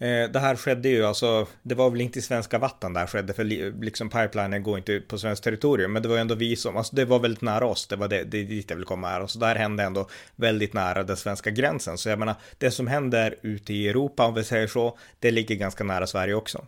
Eh, 0.00 0.30
det 0.30 0.38
här 0.38 0.56
skedde 0.56 0.88
ju, 0.88 1.04
alltså, 1.04 1.46
det 1.62 1.74
var 1.74 1.90
väl 1.90 2.00
inte 2.00 2.18
i 2.18 2.22
svenska 2.22 2.58
vatten 2.58 2.92
där 2.92 3.06
skedde, 3.06 3.32
för 3.32 3.44
liksom 3.82 4.08
pipelinen 4.08 4.62
går 4.62 4.78
inte 4.78 5.00
på 5.00 5.18
svenskt 5.18 5.44
territorium, 5.44 5.92
men 5.92 6.02
det 6.02 6.08
var 6.08 6.18
ändå 6.18 6.34
vi 6.34 6.56
som, 6.56 6.76
alltså 6.76 6.96
det 6.96 7.04
var 7.04 7.18
väldigt 7.18 7.42
nära 7.42 7.66
oss, 7.66 7.86
det 7.86 7.96
var 7.96 8.08
det, 8.08 8.24
det 8.24 8.42
dit 8.44 8.70
jag 8.70 8.76
vill 8.76 8.84
komma 8.84 9.08
här, 9.08 9.20
och 9.20 9.30
så 9.30 9.38
där 9.38 9.54
hände 9.54 9.82
ändå 9.82 10.08
väldigt 10.36 10.74
nära 10.74 11.02
den 11.02 11.16
svenska 11.16 11.50
gränsen, 11.50 11.98
så 11.98 12.08
jag 12.08 12.18
menar, 12.18 12.34
det 12.58 12.70
som 12.70 12.86
händer 12.86 13.38
ute 13.42 13.72
i 13.74 13.88
Europa, 13.88 14.26
om 14.26 14.34
vi 14.34 14.44
säger 14.44 14.66
så, 14.66 14.98
det 15.18 15.30
ligger 15.30 15.54
ganska 15.54 15.84
nära 15.84 16.06
Sverige 16.06 16.34
också. 16.34 16.66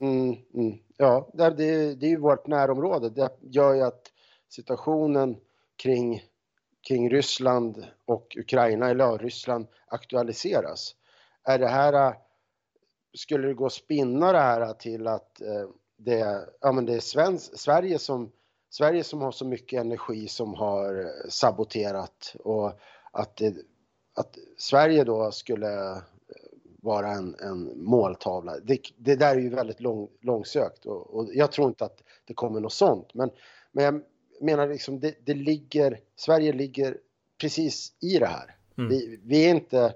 Mm, 0.00 0.36
mm. 0.54 0.78
Ja, 0.96 1.30
det, 1.34 1.50
det 1.94 2.06
är 2.06 2.10
ju 2.10 2.18
vårt 2.18 2.46
närområde, 2.46 3.10
det 3.10 3.30
gör 3.40 3.74
ju 3.74 3.82
att 3.82 4.02
situationen 4.48 5.36
kring, 5.82 6.22
kring 6.88 7.10
Ryssland 7.10 7.86
och 8.04 8.36
Ukraina, 8.38 8.90
eller 8.90 9.04
ja, 9.04 9.18
Ryssland 9.20 9.66
aktualiseras. 9.86 10.94
Är 11.44 11.58
det 11.58 11.68
här 11.68 11.92
äh, 11.92 12.16
skulle 13.14 13.48
det 13.48 13.54
gå 13.54 13.66
att 13.66 13.72
spinna 13.72 14.32
det 14.32 14.38
här 14.38 14.72
till 14.72 15.06
att 15.06 15.40
äh, 15.40 15.68
det, 15.96 16.48
ja, 16.60 16.72
men 16.72 16.86
det 16.86 16.94
är 16.94 17.00
Svensk, 17.00 17.58
Sverige, 17.58 17.98
som, 17.98 18.32
Sverige 18.70 19.04
som 19.04 19.20
har 19.20 19.32
så 19.32 19.44
mycket 19.44 19.80
energi 19.80 20.28
som 20.28 20.54
har 20.54 21.00
äh, 21.00 21.28
saboterat 21.28 22.36
och 22.44 22.72
att, 23.12 23.36
det, 23.36 23.54
att 24.14 24.38
Sverige 24.58 25.04
då 25.04 25.30
skulle 25.30 26.02
vara 26.82 27.10
en, 27.10 27.36
en 27.40 27.84
måltavla. 27.84 28.58
Det, 28.58 28.80
det, 28.96 29.16
där 29.16 29.36
är 29.36 29.40
ju 29.40 29.48
väldigt 29.48 29.80
lång, 29.80 30.08
långsökt 30.20 30.86
och, 30.86 31.14
och, 31.14 31.28
jag 31.32 31.52
tror 31.52 31.68
inte 31.68 31.84
att 31.84 32.02
det 32.24 32.34
kommer 32.34 32.60
något 32.60 32.72
sånt. 32.72 33.14
Men, 33.14 33.30
men 33.72 33.84
jag 33.84 34.02
menar 34.40 34.68
liksom 34.68 35.00
det, 35.00 35.14
det 35.24 35.34
ligger, 35.34 36.00
Sverige 36.16 36.52
ligger 36.52 36.96
precis 37.40 37.92
i 38.00 38.18
det 38.18 38.26
här. 38.26 38.54
Mm. 38.78 38.90
Vi, 38.90 39.20
vi, 39.22 39.44
är 39.44 39.50
inte 39.50 39.94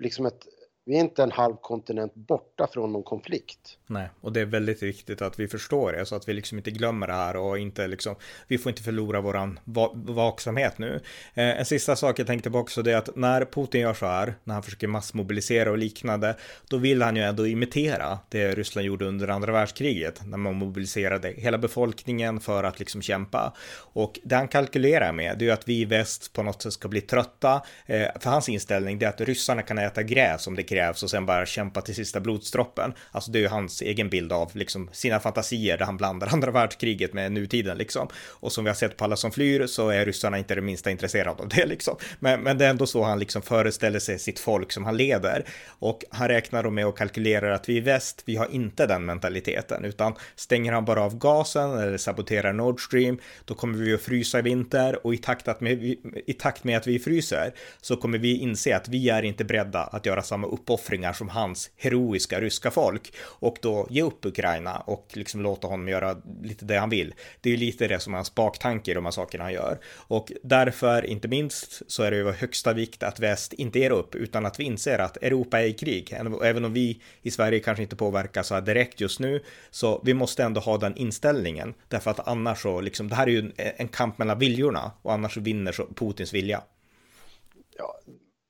liksom 0.00 0.26
ett 0.26 0.46
vi 0.86 0.96
är 0.96 1.00
inte 1.00 1.22
en 1.22 1.32
halv 1.32 1.56
kontinent 1.56 2.14
borta 2.14 2.68
från 2.72 2.92
någon 2.92 3.02
konflikt. 3.02 3.78
Nej, 3.86 4.08
och 4.20 4.32
det 4.32 4.40
är 4.40 4.44
väldigt 4.44 4.82
viktigt 4.82 5.22
att 5.22 5.38
vi 5.38 5.48
förstår 5.48 5.92
det 5.92 6.06
så 6.06 6.16
att 6.16 6.28
vi 6.28 6.32
liksom 6.32 6.58
inte 6.58 6.70
glömmer 6.70 7.06
det 7.06 7.12
här 7.12 7.36
och 7.36 7.58
inte 7.58 7.86
liksom, 7.86 8.14
vi 8.48 8.58
får 8.58 8.70
inte 8.70 8.82
förlora 8.82 9.20
våran 9.20 9.58
va 9.64 9.90
vaksamhet 9.94 10.78
nu. 10.78 11.00
Eh, 11.34 11.58
en 11.58 11.64
sista 11.64 11.96
sak 11.96 12.18
jag 12.18 12.26
tänkte 12.26 12.50
på 12.50 12.58
också 12.58 12.82
det 12.82 12.92
är 12.92 12.96
att 12.96 13.16
när 13.16 13.44
Putin 13.44 13.80
gör 13.80 13.94
så 13.94 14.06
här, 14.06 14.34
när 14.44 14.54
han 14.54 14.62
försöker 14.62 14.86
massmobilisera 14.86 15.70
och 15.70 15.78
liknande, 15.78 16.36
då 16.68 16.76
vill 16.76 17.02
han 17.02 17.16
ju 17.16 17.22
ändå 17.22 17.46
imitera 17.46 18.18
det 18.28 18.54
Ryssland 18.54 18.86
gjorde 18.86 19.04
under 19.04 19.28
andra 19.28 19.52
världskriget, 19.52 20.20
när 20.26 20.38
man 20.38 20.54
mobiliserade 20.54 21.28
hela 21.28 21.58
befolkningen 21.58 22.40
för 22.40 22.64
att 22.64 22.78
liksom 22.78 23.02
kämpa. 23.02 23.54
Och 23.76 24.20
det 24.22 24.36
han 24.36 24.48
kalkylerar 24.48 25.12
med, 25.12 25.38
det 25.38 25.44
är 25.44 25.46
ju 25.46 25.52
att 25.52 25.68
vi 25.68 25.80
i 25.80 25.84
väst 25.84 26.32
på 26.32 26.42
något 26.42 26.62
sätt 26.62 26.72
ska 26.72 26.88
bli 26.88 27.00
trötta, 27.00 27.62
eh, 27.86 28.06
för 28.20 28.30
hans 28.30 28.48
inställning 28.48 28.98
det 28.98 29.06
är 29.06 29.10
att 29.10 29.20
ryssarna 29.20 29.62
kan 29.62 29.78
äta 29.78 30.02
gräs 30.02 30.46
om 30.46 30.54
det 30.54 30.62
krävs 30.74 31.02
och 31.02 31.10
sen 31.10 31.26
bara 31.26 31.46
kämpa 31.46 31.80
till 31.80 31.94
sista 31.94 32.20
blodsdroppen. 32.20 32.94
Alltså 33.10 33.30
det 33.30 33.38
är 33.38 33.40
ju 33.40 33.48
hans 33.48 33.82
egen 33.82 34.08
bild 34.08 34.32
av 34.32 34.50
liksom 34.54 34.88
sina 34.92 35.20
fantasier 35.20 35.78
där 35.78 35.84
han 35.84 35.96
blandar 35.96 36.28
andra 36.32 36.50
världskriget 36.50 37.12
med 37.12 37.32
nutiden 37.32 37.78
liksom. 37.78 38.08
Och 38.40 38.52
som 38.52 38.64
vi 38.64 38.70
har 38.70 38.74
sett 38.74 38.96
på 38.96 39.04
alla 39.04 39.16
som 39.16 39.32
flyr 39.32 39.66
så 39.66 39.88
är 39.88 40.04
ryssarna 40.04 40.38
inte 40.38 40.54
det 40.54 40.60
minsta 40.60 40.90
intresserade 40.90 41.42
av 41.42 41.48
det 41.48 41.66
liksom. 41.74 41.96
Men, 42.18 42.40
men 42.40 42.58
det 42.58 42.66
är 42.66 42.70
ändå 42.70 42.86
så 42.86 43.02
han 43.02 43.18
liksom 43.18 43.42
föreställer 43.42 43.98
sig 43.98 44.18
sitt 44.18 44.38
folk 44.38 44.72
som 44.72 44.84
han 44.84 44.96
leder. 44.96 45.44
Och 45.78 46.04
han 46.10 46.28
räknar 46.28 46.62
då 46.62 46.70
med 46.70 46.86
och 46.86 46.98
kalkylerar 46.98 47.50
att 47.50 47.68
vi 47.68 47.76
i 47.76 47.80
väst, 47.80 48.22
vi 48.26 48.36
har 48.36 48.48
inte 48.50 48.86
den 48.86 49.04
mentaliteten, 49.04 49.84
utan 49.84 50.14
stänger 50.36 50.72
han 50.72 50.84
bara 50.84 51.02
av 51.02 51.18
gasen 51.18 51.78
eller 51.78 51.98
saboterar 51.98 52.52
Nord 52.52 52.80
Stream, 52.80 53.18
då 53.44 53.54
kommer 53.54 53.78
vi 53.78 53.94
att 53.94 54.00
frysa 54.00 54.38
i 54.38 54.42
vinter 54.42 55.06
och 55.06 55.14
i 55.14 55.18
takt, 55.18 55.60
med, 55.60 55.82
i 56.26 56.32
takt 56.38 56.64
med 56.64 56.76
att 56.76 56.86
vi 56.86 56.98
fryser 56.98 57.54
så 57.80 57.96
kommer 57.96 58.18
vi 58.18 58.36
inse 58.36 58.76
att 58.76 58.88
vi 58.88 59.08
är 59.08 59.22
inte 59.22 59.44
beredda 59.44 59.80
att 59.80 60.06
göra 60.06 60.22
samma 60.22 60.46
upp 60.46 60.63
uppoffringar 60.64 61.12
som 61.12 61.28
hans 61.28 61.70
heroiska 61.76 62.40
ryska 62.40 62.70
folk 62.70 63.12
och 63.20 63.56
då 63.62 63.86
ge 63.90 64.02
upp 64.02 64.26
Ukraina 64.26 64.76
och 64.76 65.08
liksom 65.12 65.42
låta 65.42 65.66
honom 65.66 65.88
göra 65.88 66.16
lite 66.42 66.64
det 66.64 66.76
han 66.76 66.90
vill. 66.90 67.14
Det 67.40 67.48
är 67.48 67.50
ju 67.50 67.56
lite 67.56 67.88
det 67.88 68.00
som 68.00 68.14
är 68.14 68.18
hans 68.18 68.34
baktanke 68.34 68.90
i 68.90 68.94
de 68.94 69.04
här 69.04 69.12
sakerna 69.12 69.44
han 69.44 69.52
gör. 69.52 69.78
Och 69.96 70.32
därför, 70.42 71.06
inte 71.06 71.28
minst, 71.28 71.82
så 71.86 72.02
är 72.02 72.10
det 72.10 72.16
ju 72.16 72.32
högsta 72.32 72.72
vikt 72.72 73.02
att 73.02 73.20
väst 73.20 73.52
inte 73.52 73.78
ger 73.78 73.90
upp 73.90 74.14
utan 74.14 74.46
att 74.46 74.60
vi 74.60 74.64
inser 74.64 74.98
att 74.98 75.16
Europa 75.16 75.60
är 75.60 75.66
i 75.66 75.72
krig. 75.72 76.16
Även 76.42 76.64
om 76.64 76.72
vi 76.72 77.00
i 77.22 77.30
Sverige 77.30 77.60
kanske 77.60 77.82
inte 77.82 77.96
påverkas 77.96 78.46
så 78.46 78.54
här 78.54 78.62
direkt 78.62 79.00
just 79.00 79.20
nu, 79.20 79.42
så 79.70 80.00
vi 80.04 80.14
måste 80.14 80.44
ändå 80.44 80.60
ha 80.60 80.78
den 80.78 80.96
inställningen. 80.96 81.74
Därför 81.88 82.10
att 82.10 82.28
annars 82.28 82.62
så, 82.62 82.80
liksom, 82.80 83.08
det 83.08 83.14
här 83.14 83.26
är 83.26 83.30
ju 83.30 83.52
en, 83.56 83.88
kamp 83.88 84.18
mellan 84.18 84.38
viljorna 84.38 84.92
och 85.02 85.12
annars 85.12 85.34
så 85.34 85.40
vinner 85.40 85.72
så 85.72 85.86
Putins 85.86 86.34
vilja. 86.34 86.62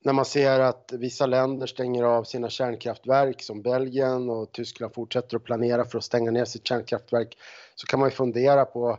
När 0.04 0.12
man 0.12 0.24
ser 0.24 0.60
att 0.60 0.92
vissa 0.92 1.26
länder 1.26 1.66
stänger 1.66 2.02
av 2.02 2.24
sina 2.24 2.50
kärnkraftverk 2.50 3.42
som 3.42 3.62
Belgien 3.62 4.30
och 4.30 4.52
Tyskland 4.52 4.94
fortsätter 4.94 5.36
att 5.36 5.44
planera 5.44 5.84
för 5.84 5.98
att 5.98 6.04
stänga 6.04 6.30
ner 6.30 6.44
sitt 6.44 6.66
kärnkraftverk 6.66 7.38
så 7.74 7.86
kan 7.86 8.00
man 8.00 8.08
ju 8.08 8.14
fundera 8.14 8.64
på 8.64 8.98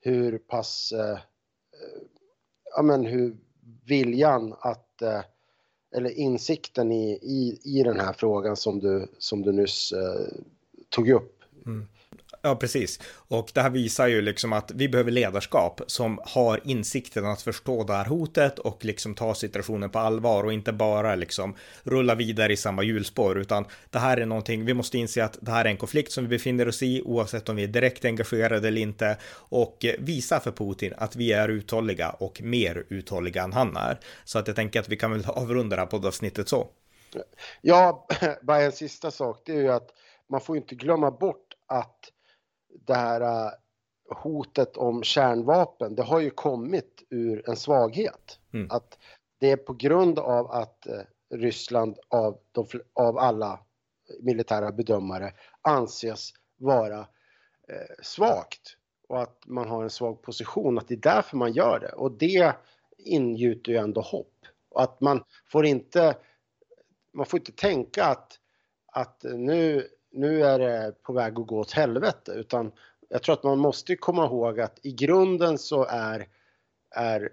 hur 0.00 0.38
pass, 0.38 0.92
eh, 0.92 1.10
eh 1.10 1.18
ja 2.76 2.82
men 2.82 3.04
hur 3.04 3.36
viljan 3.84 4.54
att, 4.60 5.02
eh, 5.02 5.20
eller 5.96 6.10
insikten 6.10 6.92
i, 6.92 7.12
i, 7.12 7.60
i 7.64 7.82
den 7.82 8.00
här 8.00 8.12
frågan 8.12 8.56
som 8.56 8.78
du, 8.78 9.08
som 9.18 9.42
du 9.42 9.52
nyss 9.52 9.92
eh, 9.92 10.26
tog 10.88 11.08
upp. 11.08 11.42
Mm. 11.66 11.88
Ja, 12.46 12.56
precis. 12.56 13.00
Och 13.28 13.50
det 13.54 13.60
här 13.60 13.70
visar 13.70 14.06
ju 14.06 14.22
liksom 14.22 14.52
att 14.52 14.70
vi 14.70 14.88
behöver 14.88 15.10
ledarskap 15.10 15.80
som 15.86 16.20
har 16.24 16.60
insikten 16.64 17.26
att 17.26 17.42
förstå 17.42 17.84
det 17.84 17.92
här 17.92 18.04
hotet 18.04 18.58
och 18.58 18.84
liksom 18.84 19.14
ta 19.14 19.34
situationen 19.34 19.90
på 19.90 19.98
allvar 19.98 20.44
och 20.44 20.52
inte 20.52 20.72
bara 20.72 21.14
liksom 21.14 21.56
rulla 21.82 22.14
vidare 22.14 22.52
i 22.52 22.56
samma 22.56 22.82
hjulspår, 22.82 23.38
utan 23.38 23.64
det 23.90 23.98
här 23.98 24.16
är 24.16 24.26
någonting, 24.26 24.64
vi 24.64 24.74
måste 24.74 24.98
inse 24.98 25.24
att 25.24 25.38
det 25.40 25.50
här 25.50 25.64
är 25.64 25.68
en 25.68 25.76
konflikt 25.76 26.12
som 26.12 26.24
vi 26.24 26.28
befinner 26.28 26.68
oss 26.68 26.82
i, 26.82 27.02
oavsett 27.02 27.48
om 27.48 27.56
vi 27.56 27.64
är 27.64 27.68
direkt 27.68 28.04
engagerade 28.04 28.68
eller 28.68 28.80
inte, 28.80 29.16
och 29.34 29.84
visa 29.98 30.40
för 30.40 30.52
Putin 30.52 30.94
att 30.96 31.16
vi 31.16 31.32
är 31.32 31.48
uthålliga 31.48 32.10
och 32.10 32.42
mer 32.42 32.84
uthålliga 32.88 33.42
än 33.42 33.52
han 33.52 33.76
är. 33.76 33.98
Så 34.24 34.38
att 34.38 34.46
jag 34.46 34.56
tänker 34.56 34.80
att 34.80 34.88
vi 34.88 34.96
kan 34.96 35.12
väl 35.12 35.24
avrunda 35.26 35.76
det 35.76 35.82
här 35.82 35.86
poddavsnittet 35.86 36.48
så. 36.48 36.68
Ja, 37.60 38.06
bara 38.42 38.62
en 38.62 38.72
sista 38.72 39.10
sak, 39.10 39.42
det 39.44 39.52
är 39.52 39.60
ju 39.60 39.72
att 39.72 39.88
man 40.30 40.40
får 40.40 40.56
inte 40.56 40.74
glömma 40.74 41.10
bort 41.10 41.46
att 41.68 42.12
det 42.84 42.94
här 42.94 43.20
äh, 43.20 43.52
hotet 44.22 44.76
om 44.76 45.02
kärnvapen, 45.02 45.94
det 45.94 46.02
har 46.02 46.20
ju 46.20 46.30
kommit 46.30 47.02
ur 47.10 47.48
en 47.48 47.56
svaghet. 47.56 48.38
Mm. 48.52 48.70
Att 48.70 48.98
det 49.38 49.50
är 49.50 49.56
på 49.56 49.72
grund 49.72 50.18
av 50.18 50.50
att 50.50 50.86
äh, 50.86 51.00
Ryssland 51.30 51.98
av, 52.08 52.38
de, 52.52 52.66
av 52.92 53.18
alla 53.18 53.60
militära 54.20 54.72
bedömare 54.72 55.32
anses 55.62 56.32
vara 56.56 56.98
eh, 57.68 57.94
svagt 58.02 58.76
och 59.08 59.22
att 59.22 59.42
man 59.46 59.68
har 59.68 59.82
en 59.82 59.90
svag 59.90 60.22
position, 60.22 60.78
att 60.78 60.88
det 60.88 60.94
är 60.94 61.14
därför 61.14 61.36
man 61.36 61.52
gör 61.52 61.80
det 61.80 61.92
och 61.92 62.12
det 62.12 62.56
ingjuter 62.98 63.72
ju 63.72 63.78
ändå 63.78 64.00
hopp. 64.00 64.32
Och 64.68 64.82
att 64.82 65.00
man 65.00 65.24
får 65.46 65.66
inte, 65.66 66.16
man 67.12 67.26
får 67.26 67.38
inte 67.38 67.52
tänka 67.52 68.04
att, 68.04 68.40
att 68.86 69.22
nu, 69.22 69.88
nu 70.16 70.42
är 70.42 70.58
det 70.58 71.02
på 71.02 71.12
väg 71.12 71.38
att 71.38 71.46
gå 71.46 71.58
åt 71.58 71.72
helvete 71.72 72.32
utan 72.32 72.72
jag 73.08 73.22
tror 73.22 73.32
att 73.32 73.42
man 73.42 73.58
måste 73.58 73.96
komma 73.96 74.24
ihåg 74.24 74.60
att 74.60 74.78
i 74.82 74.92
grunden 74.92 75.58
så 75.58 75.84
är, 75.84 76.28
är 76.90 77.28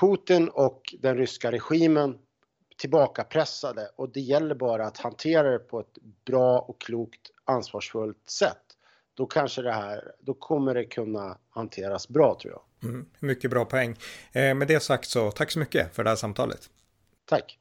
Putin 0.00 0.48
och 0.48 0.94
den 1.00 1.16
ryska 1.16 1.52
regimen 1.52 2.18
tillbakapressade 2.76 3.90
och 3.96 4.08
det 4.08 4.20
gäller 4.20 4.54
bara 4.54 4.86
att 4.86 4.98
hantera 4.98 5.50
det 5.50 5.58
på 5.58 5.80
ett 5.80 5.98
bra 6.24 6.58
och 6.58 6.80
klokt 6.80 7.30
ansvarsfullt 7.44 8.30
sätt. 8.30 8.58
Då 9.14 9.26
kanske 9.26 9.62
det 9.62 9.72
här, 9.72 10.12
då 10.20 10.34
kommer 10.34 10.74
det 10.74 10.84
kunna 10.84 11.38
hanteras 11.50 12.08
bra 12.08 12.38
tror 12.42 12.52
jag. 12.52 12.90
Mm, 12.90 13.06
mycket 13.18 13.50
bra 13.50 13.64
poäng. 13.64 13.96
Eh, 14.32 14.54
med 14.54 14.68
det 14.68 14.80
sagt 14.80 15.08
så 15.08 15.30
tack 15.30 15.50
så 15.50 15.58
mycket 15.58 15.94
för 15.94 16.04
det 16.04 16.10
här 16.10 16.16
samtalet. 16.16 16.70
Tack. 17.24 17.58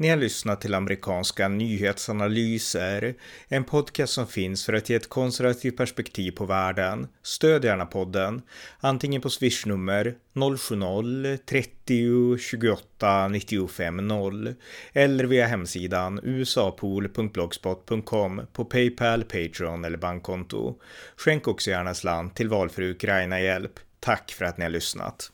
Ni 0.00 0.08
har 0.08 0.16
lyssnat 0.16 0.60
till 0.60 0.74
amerikanska 0.74 1.48
nyhetsanalyser, 1.48 3.14
en 3.48 3.64
podcast 3.64 4.12
som 4.12 4.26
finns 4.26 4.64
för 4.64 4.72
att 4.72 4.90
ge 4.90 4.96
ett 4.96 5.08
konservativt 5.08 5.76
perspektiv 5.76 6.30
på 6.30 6.46
världen. 6.46 7.08
Stöd 7.22 7.64
gärna 7.64 7.86
podden, 7.86 8.42
antingen 8.80 9.20
på 9.20 9.30
swishnummer 9.30 10.14
070-30 10.34 12.38
28 12.38 13.28
95 13.28 13.96
0 13.96 14.54
eller 14.92 15.24
via 15.24 15.46
hemsidan 15.46 16.20
usapool.blogspot.com 16.22 18.42
på 18.52 18.64
Paypal, 18.64 19.24
Patreon 19.24 19.84
eller 19.84 19.98
bankkonto. 19.98 20.74
Skänk 21.16 21.48
också 21.48 21.70
gärna 21.70 21.94
slant 21.94 22.36
till 22.36 22.48
valfri 22.48 22.90
Ukraina-hjälp. 22.90 23.80
Tack 24.00 24.32
för 24.32 24.44
att 24.44 24.58
ni 24.58 24.64
har 24.64 24.70
lyssnat. 24.70 25.32